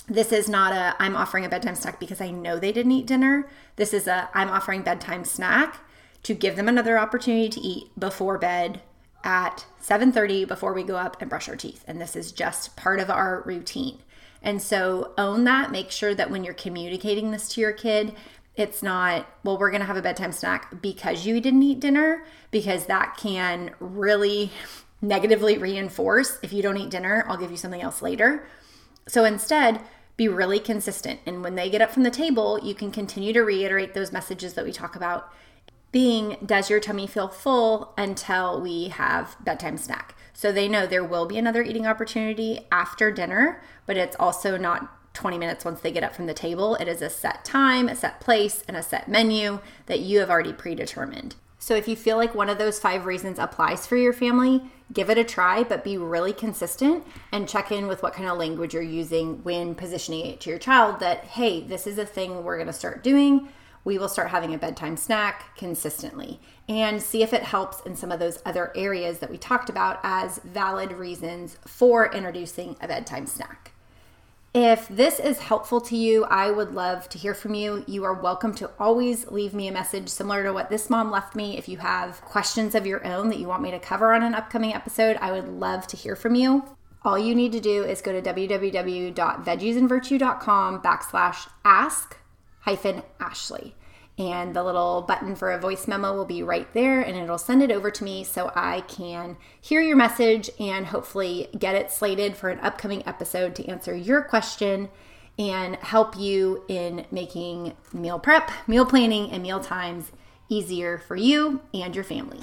This 0.06 0.32
is 0.32 0.50
not 0.50 0.72
a 0.72 0.94
I'm 1.02 1.16
offering 1.16 1.46
a 1.46 1.48
bedtime 1.48 1.74
snack 1.74 1.98
because 1.98 2.20
I 2.20 2.30
know 2.30 2.58
they 2.58 2.72
didn't 2.72 2.92
eat 2.92 3.06
dinner. 3.06 3.48
This 3.76 3.94
is 3.94 4.06
a 4.06 4.28
I'm 4.34 4.50
offering 4.50 4.82
bedtime 4.82 5.24
snack 5.24 5.78
to 6.24 6.34
give 6.34 6.56
them 6.56 6.68
another 6.68 6.98
opportunity 6.98 7.48
to 7.48 7.60
eat 7.60 7.98
before 7.98 8.36
bed 8.36 8.82
at 9.24 9.64
7:30 9.80 10.46
before 10.46 10.72
we 10.72 10.82
go 10.82 10.96
up 10.96 11.16
and 11.20 11.28
brush 11.28 11.48
our 11.48 11.56
teeth 11.56 11.84
and 11.88 12.00
this 12.00 12.14
is 12.14 12.30
just 12.30 12.76
part 12.76 13.00
of 13.00 13.10
our 13.10 13.42
routine. 13.44 13.98
And 14.42 14.60
so 14.60 15.12
own 15.16 15.44
that, 15.44 15.72
make 15.72 15.90
sure 15.90 16.14
that 16.14 16.30
when 16.30 16.44
you're 16.44 16.54
communicating 16.54 17.30
this 17.30 17.48
to 17.50 17.60
your 17.62 17.72
kid, 17.72 18.14
it's 18.56 18.82
not, 18.82 19.26
well, 19.42 19.58
we're 19.58 19.70
going 19.70 19.80
to 19.80 19.86
have 19.86 19.96
a 19.96 20.02
bedtime 20.02 20.32
snack 20.32 20.80
because 20.80 21.26
you 21.26 21.40
didn't 21.40 21.62
eat 21.62 21.80
dinner 21.80 22.24
because 22.50 22.86
that 22.86 23.16
can 23.16 23.74
really 23.80 24.52
negatively 25.02 25.58
reinforce 25.58 26.38
if 26.42 26.52
you 26.52 26.62
don't 26.62 26.76
eat 26.76 26.90
dinner, 26.90 27.24
I'll 27.26 27.36
give 27.36 27.50
you 27.50 27.56
something 27.56 27.82
else 27.82 28.00
later. 28.02 28.46
So 29.08 29.24
instead, 29.24 29.80
be 30.16 30.28
really 30.28 30.60
consistent. 30.60 31.20
And 31.26 31.42
when 31.42 31.56
they 31.56 31.68
get 31.68 31.82
up 31.82 31.90
from 31.90 32.04
the 32.04 32.10
table, 32.10 32.60
you 32.62 32.74
can 32.74 32.90
continue 32.90 33.32
to 33.32 33.42
reiterate 33.42 33.94
those 33.94 34.12
messages 34.12 34.54
that 34.54 34.64
we 34.64 34.72
talk 34.72 34.94
about 34.94 35.32
being 35.94 36.36
does 36.44 36.68
your 36.68 36.80
tummy 36.80 37.06
feel 37.06 37.28
full 37.28 37.94
until 37.96 38.60
we 38.60 38.88
have 38.88 39.36
bedtime 39.44 39.78
snack. 39.78 40.16
So 40.32 40.50
they 40.50 40.66
know 40.66 40.88
there 40.88 41.04
will 41.04 41.24
be 41.24 41.38
another 41.38 41.62
eating 41.62 41.86
opportunity 41.86 42.66
after 42.72 43.12
dinner, 43.12 43.62
but 43.86 43.96
it's 43.96 44.16
also 44.18 44.56
not 44.56 45.14
20 45.14 45.38
minutes 45.38 45.64
once 45.64 45.80
they 45.80 45.92
get 45.92 46.02
up 46.02 46.12
from 46.12 46.26
the 46.26 46.34
table. 46.34 46.74
It 46.74 46.88
is 46.88 47.00
a 47.00 47.08
set 47.08 47.44
time, 47.44 47.88
a 47.88 47.94
set 47.94 48.18
place, 48.18 48.64
and 48.66 48.76
a 48.76 48.82
set 48.82 49.06
menu 49.06 49.60
that 49.86 50.00
you 50.00 50.18
have 50.18 50.30
already 50.30 50.52
predetermined. 50.52 51.36
So 51.60 51.76
if 51.76 51.86
you 51.86 51.94
feel 51.94 52.16
like 52.16 52.34
one 52.34 52.50
of 52.50 52.58
those 52.58 52.80
five 52.80 53.06
reasons 53.06 53.38
applies 53.38 53.86
for 53.86 53.96
your 53.96 54.12
family, 54.12 54.62
give 54.92 55.10
it 55.10 55.16
a 55.16 55.22
try, 55.22 55.62
but 55.62 55.84
be 55.84 55.96
really 55.96 56.32
consistent 56.32 57.06
and 57.30 57.48
check 57.48 57.70
in 57.70 57.86
with 57.86 58.02
what 58.02 58.14
kind 58.14 58.28
of 58.28 58.36
language 58.36 58.74
you're 58.74 58.82
using 58.82 59.44
when 59.44 59.76
positioning 59.76 60.26
it 60.26 60.40
to 60.40 60.50
your 60.50 60.58
child 60.58 60.98
that, 60.98 61.22
hey, 61.24 61.60
this 61.60 61.86
is 61.86 61.98
a 61.98 62.04
thing 62.04 62.42
we're 62.42 62.56
going 62.56 62.66
to 62.66 62.72
start 62.72 63.04
doing 63.04 63.48
we 63.84 63.98
will 63.98 64.08
start 64.08 64.30
having 64.30 64.54
a 64.54 64.58
bedtime 64.58 64.96
snack 64.96 65.56
consistently 65.56 66.40
and 66.68 67.02
see 67.02 67.22
if 67.22 67.32
it 67.32 67.42
helps 67.42 67.80
in 67.82 67.94
some 67.94 68.10
of 68.10 68.18
those 68.18 68.40
other 68.44 68.72
areas 68.74 69.18
that 69.18 69.30
we 69.30 69.36
talked 69.36 69.68
about 69.68 70.00
as 70.02 70.38
valid 70.38 70.92
reasons 70.92 71.58
for 71.66 72.10
introducing 72.12 72.76
a 72.80 72.88
bedtime 72.88 73.26
snack. 73.26 73.72
If 74.54 74.86
this 74.86 75.18
is 75.18 75.40
helpful 75.40 75.80
to 75.80 75.96
you, 75.96 76.24
I 76.26 76.52
would 76.52 76.74
love 76.74 77.08
to 77.08 77.18
hear 77.18 77.34
from 77.34 77.54
you. 77.54 77.82
You 77.88 78.04
are 78.04 78.14
welcome 78.14 78.54
to 78.54 78.70
always 78.78 79.26
leave 79.26 79.52
me 79.52 79.66
a 79.66 79.72
message 79.72 80.08
similar 80.08 80.44
to 80.44 80.52
what 80.52 80.70
this 80.70 80.88
mom 80.88 81.10
left 81.10 81.34
me. 81.34 81.58
If 81.58 81.68
you 81.68 81.78
have 81.78 82.20
questions 82.20 82.76
of 82.76 82.86
your 82.86 83.04
own 83.04 83.30
that 83.30 83.40
you 83.40 83.48
want 83.48 83.62
me 83.62 83.72
to 83.72 83.80
cover 83.80 84.14
on 84.14 84.22
an 84.22 84.32
upcoming 84.32 84.72
episode, 84.72 85.18
I 85.20 85.32
would 85.32 85.48
love 85.48 85.88
to 85.88 85.96
hear 85.96 86.14
from 86.14 86.36
you. 86.36 86.62
All 87.02 87.18
you 87.18 87.34
need 87.34 87.50
to 87.50 87.60
do 87.60 87.82
is 87.82 88.00
go 88.00 88.12
to 88.12 88.22
www.veggiesandvirtue.com 88.22 90.82
backslash 90.82 91.48
ask 91.64 92.16
hyphen 92.64 93.02
Ashley. 93.20 93.74
And 94.16 94.54
the 94.54 94.62
little 94.62 95.02
button 95.02 95.34
for 95.34 95.50
a 95.50 95.58
voice 95.58 95.88
memo 95.88 96.14
will 96.14 96.24
be 96.24 96.42
right 96.42 96.72
there 96.72 97.00
and 97.00 97.16
it'll 97.16 97.36
send 97.36 97.62
it 97.62 97.72
over 97.72 97.90
to 97.90 98.04
me 98.04 98.22
so 98.22 98.52
I 98.54 98.82
can 98.82 99.36
hear 99.60 99.80
your 99.80 99.96
message 99.96 100.50
and 100.60 100.86
hopefully 100.86 101.48
get 101.58 101.74
it 101.74 101.90
slated 101.90 102.36
for 102.36 102.48
an 102.48 102.60
upcoming 102.60 103.06
episode 103.06 103.56
to 103.56 103.66
answer 103.66 103.94
your 103.94 104.22
question 104.22 104.88
and 105.36 105.74
help 105.76 106.16
you 106.16 106.62
in 106.68 107.06
making 107.10 107.74
meal 107.92 108.20
prep, 108.20 108.52
meal 108.68 108.86
planning, 108.86 109.32
and 109.32 109.42
meal 109.42 109.58
times 109.58 110.12
easier 110.48 110.98
for 110.98 111.16
you 111.16 111.60
and 111.72 111.96
your 111.96 112.04
family. 112.04 112.38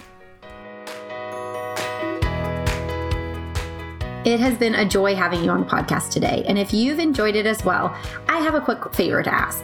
It 4.26 4.40
has 4.42 4.56
been 4.56 4.76
a 4.76 4.86
joy 4.86 5.16
having 5.16 5.44
you 5.44 5.50
on 5.50 5.62
the 5.62 5.66
podcast 5.68 6.12
today. 6.12 6.44
And 6.48 6.60
if 6.60 6.74
you've 6.74 7.00
enjoyed 7.00 7.36
it 7.36 7.46
as 7.46 7.64
well, 7.64 7.96
I 8.28 8.40
have 8.40 8.56
a 8.56 8.62
quick 8.62 8.94
favor 8.94 9.24
to 9.24 9.34
ask 9.34 9.64